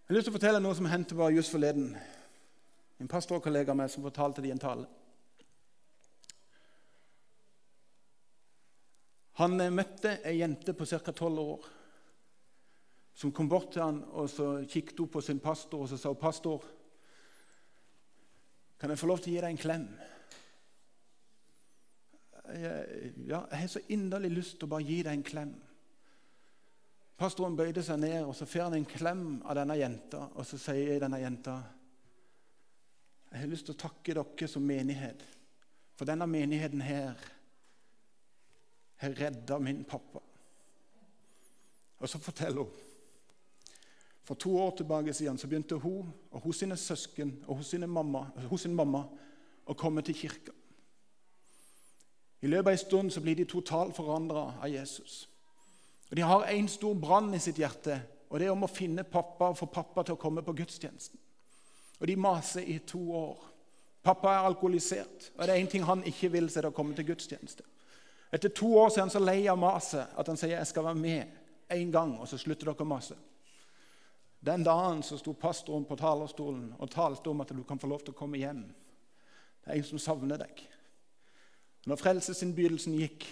Jeg 0.00 0.08
har 0.08 0.16
lyst 0.16 0.30
til 0.30 0.32
å 0.32 0.38
fortelle 0.38 0.62
noe 0.64 0.78
som 0.78 0.88
hendte 0.88 1.18
bare 1.18 1.34
just 1.36 1.52
forleden. 1.52 1.92
En 3.00 3.08
pastorkollega 3.08 3.74
av 3.74 3.78
meg 3.82 3.92
som 3.92 4.06
fortalte 4.06 4.40
det 4.40 4.48
i 4.48 4.54
en 4.54 4.62
tale. 4.62 4.86
Han 9.42 9.60
møtte 9.76 10.16
ei 10.24 10.38
jente 10.38 10.72
på 10.72 10.88
ca. 10.88 11.12
12 11.12 11.44
år 11.44 11.68
som 13.20 13.32
kom 13.32 13.48
bort 13.48 13.74
til 13.74 13.82
han 13.84 13.98
og 14.16 14.30
så 14.32 14.46
kikket 14.64 15.02
hun 15.02 15.08
på 15.12 15.20
sin 15.20 15.40
pastor 15.44 15.82
og 15.84 15.88
så 15.88 15.96
sa 15.96 16.08
hun, 16.08 16.16
'Pastor, 16.16 16.64
kan 18.78 18.90
jeg 18.90 18.98
få 18.98 19.06
lov 19.06 19.18
til 19.18 19.32
å 19.32 19.34
gi 19.34 19.40
deg 19.40 19.50
en 19.50 19.64
klem?' 19.64 19.88
Jeg, 22.50 23.12
ja, 23.28 23.44
jeg 23.50 23.58
har 23.58 23.66
så 23.66 23.80
inderlig 23.88 24.30
lyst 24.30 24.56
til 24.58 24.66
å 24.66 24.70
bare 24.70 24.82
gi 24.82 25.02
deg 25.02 25.12
en 25.12 25.22
klem. 25.22 25.52
Pastoren 27.16 27.56
bøyde 27.56 27.82
seg 27.82 28.00
ned 28.00 28.24
og 28.24 28.34
så 28.34 28.46
får 28.46 28.62
han 28.62 28.74
en 28.74 28.84
klem 28.84 29.42
av 29.44 29.54
denne 29.54 29.76
jenta. 29.78 30.24
Og 30.34 30.46
så 30.46 30.58
sier 30.58 30.98
denne 30.98 31.20
jenta 31.20 31.62
jeg 33.30 33.40
har 33.40 33.46
lyst 33.46 33.68
til 33.68 33.76
å 33.76 33.78
takke 33.78 34.14
dere 34.14 34.48
som 34.48 34.66
menighet, 34.66 35.22
for 35.94 36.04
denne 36.04 36.26
menigheten 36.26 36.80
her 36.80 37.14
har 38.96 39.14
redda 39.14 39.58
min 39.58 39.84
pappa. 39.84 40.18
Og 42.00 42.08
så 42.08 42.18
forteller 42.18 42.64
hun 42.64 42.89
For 44.30 44.34
to 44.34 44.58
år 44.58 44.76
tilbake 44.76 45.12
siden 45.12 45.38
så 45.38 45.46
begynte 45.46 45.74
hun 45.74 46.12
og 46.30 46.40
hos 46.40 46.56
sine 46.56 46.76
søsken 46.76 47.32
og 47.46 47.56
hos, 47.56 47.74
mamma, 47.74 48.20
hos 48.46 48.62
sin 48.62 48.74
mamma 48.74 49.00
å 49.66 49.74
komme 49.74 50.04
til 50.06 50.14
kirka. 50.14 50.52
I 52.40 52.46
løpet 52.46 52.66
av 52.66 52.72
en 52.72 52.78
stund 52.78 53.10
så 53.10 53.20
blir 53.20 53.34
de 53.34 53.44
totalt 53.44 53.96
forandra 53.96 54.44
av 54.62 54.68
Jesus. 54.70 55.28
Og 56.10 56.16
De 56.16 56.22
har 56.22 56.46
en 56.46 56.68
stor 56.68 56.94
brann 56.94 57.34
i 57.34 57.40
sitt 57.42 57.58
hjerte, 57.58 57.96
og 58.30 58.38
det 58.38 58.46
er 58.46 58.52
om 58.52 58.62
å 58.62 58.70
finne 58.70 59.02
pappa 59.02 59.48
og 59.50 59.58
få 59.58 59.66
pappa 59.66 60.04
til 60.06 60.14
å 60.14 60.20
komme 60.22 60.44
på 60.46 60.54
gudstjenesten. 60.60 61.18
Og 61.98 62.06
de 62.06 62.16
maser 62.16 62.70
i 62.70 62.78
to 62.86 63.00
år. 63.10 63.48
Pappa 64.02 64.30
er 64.30 64.46
alkoholisert, 64.46 65.32
og 65.34 65.42
det 65.42 65.56
er 65.56 65.64
én 65.64 65.72
ting 65.72 65.82
han 65.82 66.06
ikke 66.06 66.30
vil, 66.36 66.46
så 66.46 66.60
er 66.60 66.68
det 66.68 66.70
å 66.70 66.76
komme 66.78 66.94
til 66.94 67.08
gudstjeneste. 67.10 67.66
Etter 68.30 68.54
to 68.54 68.70
år 68.78 68.94
er 68.94 69.08
han 69.08 69.10
så 69.10 69.18
lei 69.18 69.40
av 69.50 69.58
maset 69.58 70.14
at 70.14 70.30
han 70.30 70.38
sier 70.38 70.54
jeg 70.54 70.70
skal 70.70 70.86
være 70.86 71.02
med 71.02 71.74
én 71.74 71.90
gang, 71.90 72.14
og 72.14 72.30
så 72.30 72.38
slutter 72.38 72.70
dere 72.70 72.86
å 72.86 72.92
mase. 72.94 73.18
Den 74.40 74.64
dagen 74.64 75.02
så 75.04 75.18
sto 75.20 75.34
pastoren 75.36 75.84
på 75.84 75.98
talerstolen 76.00 76.70
og 76.80 76.90
talte 76.92 77.30
om 77.30 77.42
at 77.44 77.52
du 77.52 77.60
kan 77.68 77.80
få 77.80 77.90
lov 77.90 78.04
til 78.04 78.14
å 78.14 78.20
komme 78.20 78.40
hjem. 78.40 78.62
Det 79.60 79.68
er 79.68 79.76
en 79.76 79.88
som 79.90 80.00
savner 80.00 80.40
deg. 80.40 80.62
Når 81.88 82.00
frelsesinnbydelsen 82.00 82.96
gikk, 82.96 83.26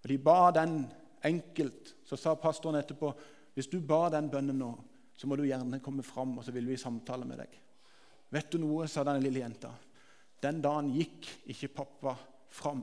og 0.00 0.08
de 0.10 0.18
ba 0.22 0.52
den 0.54 0.84
enkelt, 1.26 1.94
så 2.06 2.18
sa 2.18 2.36
pastoren 2.38 2.78
etterpå 2.78 3.10
hvis 3.56 3.68
du 3.70 3.80
ba 3.82 4.04
den 4.14 4.30
bønnen 4.30 4.58
nå, 4.62 4.70
så 5.18 5.28
må 5.28 5.36
du 5.36 5.44
gjerne 5.44 5.82
komme 5.84 6.04
fram, 6.06 6.38
og 6.38 6.46
så 6.46 6.54
vil 6.54 6.70
vi 6.70 6.78
samtale 6.80 7.26
med 7.28 7.42
deg. 7.42 7.56
Vet 8.30 8.54
du 8.54 8.60
noe, 8.62 8.86
sa 8.88 9.02
denne 9.04 9.20
lille 9.20 9.42
jenta. 9.42 9.72
Den 10.40 10.62
dagen 10.64 10.92
gikk 10.94 11.26
ikke 11.52 11.74
pappa 11.82 12.14
fram, 12.54 12.80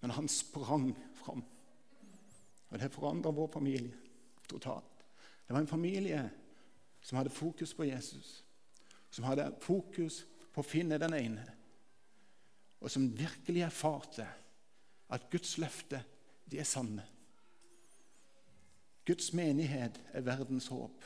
men 0.00 0.16
han 0.16 0.26
sprang 0.32 0.88
fram. 1.20 1.44
Og 2.72 2.80
det 2.80 2.90
forandra 2.92 3.30
vår 3.36 3.52
familie 3.52 3.92
totalt. 4.48 4.93
Det 5.46 5.52
var 5.52 5.60
en 5.60 5.66
familie 5.66 6.30
som 7.00 7.18
hadde 7.18 7.30
fokus 7.30 7.74
på 7.74 7.84
Jesus, 7.84 8.44
som 9.10 9.24
hadde 9.24 9.50
fokus 9.60 10.24
på 10.52 10.62
å 10.62 10.66
finne 10.66 10.98
den 10.98 11.14
ene, 11.14 11.44
og 12.80 12.90
som 12.90 13.10
virkelig 13.16 13.64
erfarte 13.66 14.26
at 15.12 15.28
Guds 15.32 15.58
løfte 15.60 16.00
de 16.48 16.60
er 16.60 16.68
sanne. 16.68 17.04
Guds 19.04 19.32
menighet 19.36 20.00
er 20.16 20.24
verdens 20.24 20.70
håp, 20.72 21.04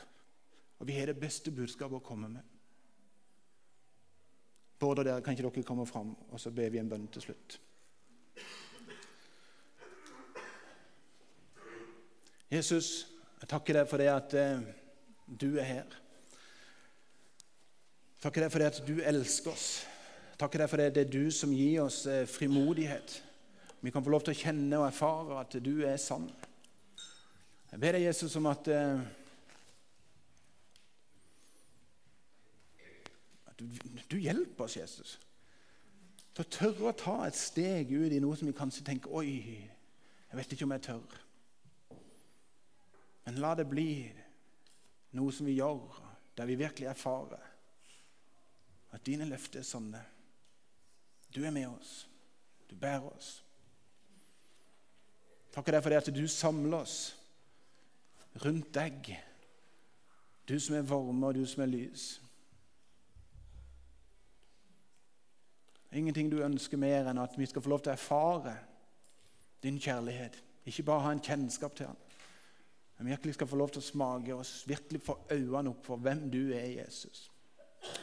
og 0.79 0.87
vi 0.87 0.95
har 0.95 1.11
det 1.11 1.19
beste 1.19 1.51
budskapet 1.51 1.99
å 1.99 2.07
komme 2.07 2.31
med. 2.31 2.55
Både 4.79 5.03
dere, 5.03 5.23
kan 5.23 5.35
ikke 5.35 5.49
dere 5.49 5.67
komme 5.67 5.87
fram, 5.87 6.13
og 6.31 6.39
så 6.39 6.55
ber 6.55 6.71
vi 6.71 6.79
en 6.79 6.91
bønn 6.91 7.09
til 7.11 7.25
slutt. 7.27 7.59
Jesus, 12.49 13.09
jeg 13.39 13.51
takker 13.53 13.79
deg 13.79 13.87
for 13.87 14.03
det 14.03 14.09
at 14.11 14.35
eh, 14.35 14.63
du 15.29 15.59
er 15.61 15.67
her. 15.67 15.97
Jeg 18.19 18.25
takker 18.25 18.43
deg 18.43 18.51
for 18.51 18.63
det 18.63 18.71
at 18.73 18.81
du 18.87 18.97
elsker 18.99 19.53
oss. 19.53 19.69
Jeg 20.33 20.41
takker 20.41 20.65
deg 20.65 20.71
for 20.71 20.81
det 20.81 20.89
at 20.91 20.97
det 20.97 21.05
er 21.07 21.13
du 21.13 21.31
som 21.35 21.53
gir 21.55 21.85
oss 21.85 22.01
eh, 22.11 22.27
frimodighet. 22.27 23.23
Vi 23.81 23.93
kan 23.95 24.03
få 24.03 24.11
lov 24.11 24.25
til 24.27 24.35
å 24.35 24.41
kjenne 24.41 24.81
og 24.81 24.89
erfare 24.89 25.39
at 25.39 25.55
du 25.63 25.85
er 25.87 26.01
sann. 26.03 26.27
Jeg 27.71 27.79
ber 27.79 27.95
deg, 27.95 28.09
Jesus, 28.09 28.35
om 28.41 28.51
at 28.51 28.69
At 33.47 33.59
Du, 33.59 33.67
du 34.11 34.19
hjelper 34.19 34.67
oss, 34.67 34.77
Jesus, 34.79 35.15
til 36.35 36.43
å 36.43 36.51
tørre 36.51 36.91
å 36.91 36.99
ta 36.99 37.17
et 37.27 37.39
steg 37.39 37.91
ut 37.91 38.13
i 38.15 38.21
noe 38.23 38.39
som 38.39 38.51
vi 38.51 38.55
kanskje 38.57 38.87
tenker 38.87 39.15
Oi, 39.15 39.31
jeg 40.31 40.39
vet 40.39 40.55
ikke 40.55 40.67
om 40.67 40.75
jeg 40.75 40.87
tør. 40.91 41.28
Men 43.29 43.43
la 43.45 43.51
det 43.53 43.67
bli 43.69 44.09
noe 45.21 45.33
som 45.37 45.45
vi 45.45 45.59
gjør, 45.59 45.99
der 46.33 46.47
vi 46.49 46.55
virkelig 46.57 46.87
erfarer 46.89 47.43
at 48.97 49.05
dine 49.05 49.27
løfter 49.29 49.61
er 49.61 49.67
sanne. 49.69 50.01
Du 51.29 51.43
er 51.45 51.53
med 51.53 51.67
oss. 51.69 52.09
Du 52.71 52.73
bærer 52.81 53.05
oss. 53.11 53.45
Deg 55.53 55.77
for 55.83 55.93
det 55.93 56.01
at 56.01 56.09
du 56.17 56.23
samler 56.25 56.79
oss 56.79 56.97
rundt 58.47 58.73
deg. 58.73 59.13
Du 60.49 60.57
som 60.57 60.79
er 60.81 60.89
varme, 60.89 61.29
og 61.29 61.37
du 61.37 61.45
som 61.45 61.67
er 61.67 61.73
lys. 61.75 62.09
Ingenting 65.93 66.33
du 66.33 66.41
ønsker 66.41 66.81
mer 66.81 67.13
enn 67.13 67.21
at 67.21 67.37
vi 67.37 67.53
skal 67.53 67.61
få 67.61 67.77
lov 67.77 67.85
til 67.85 67.93
å 67.93 68.01
erfare 68.01 68.57
din 69.61 69.77
kjærlighet. 69.77 70.41
Ikke 70.65 70.89
bare 70.89 71.11
ha 71.11 71.13
en 71.13 71.27
kjennskap 71.29 71.77
til 71.77 71.93
han, 71.93 72.05
men 72.99 73.13
virkelig 73.13 73.35
skal 73.35 73.47
få 73.47 73.59
lov 73.61 73.71
til 73.73 73.83
å 73.83 73.89
smake 73.89 74.35
oss, 74.35 74.65
virkelig 74.67 75.01
få 75.07 75.15
øynene 75.31 75.71
opp 75.71 75.85
for 75.87 76.03
hvem 76.03 76.25
du 76.33 76.41
er, 76.51 76.67
Jesus. 76.81 77.29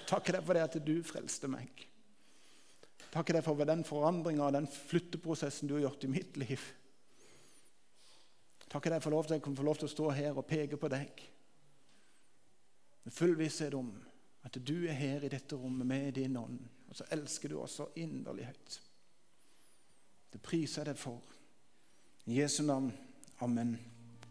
Takk 0.07 0.31
deg 0.31 0.45
for 0.45 0.55
det 0.55 0.63
at 0.63 0.77
du 0.87 0.95
frelste 1.03 1.49
meg. 1.51 1.83
Takk 3.11 3.33
deg 3.35 3.43
for 3.43 3.67
den 3.67 3.83
forandringa 3.87 4.47
og 4.47 4.55
den 4.55 4.67
flytteprosessen 4.71 5.67
du 5.67 5.75
har 5.77 5.87
gjort 5.87 6.07
i 6.07 6.11
mitt 6.11 6.39
liv. 6.39 6.63
Takk 8.71 8.89
deg 8.91 9.03
for 9.03 9.15
lov 9.15 9.27
til 9.27 9.35
at 9.35 9.39
jeg 9.39 9.45
kan 9.45 9.55
få 9.55 9.67
lov 9.67 9.79
til 9.79 9.87
å 9.87 9.93
stå 9.93 10.09
her 10.15 10.39
og 10.39 10.47
peke 10.49 10.79
på 10.79 10.91
deg 10.91 11.23
med 13.05 13.13
full 13.13 13.35
visshet 13.37 13.75
om 13.77 13.91
at 14.45 14.57
du 14.67 14.87
er 14.87 14.97
her 14.97 15.25
i 15.25 15.31
dette 15.31 15.57
rommet 15.59 15.87
med 15.87 16.13
din 16.17 16.37
ånd. 16.37 16.59
Og 16.89 16.97
så 16.97 17.07
elsker 17.13 17.51
du 17.51 17.59
oss 17.61 17.77
så 17.79 17.89
inderlig 18.01 18.47
høyt. 18.49 18.79
Det 20.33 20.41
priser 20.43 20.81
jeg 20.81 20.93
deg 20.93 21.01
for. 21.01 21.21
I 22.25 22.39
Jesu 22.41 22.63
navn. 22.65 22.91
Amen. 23.45 23.77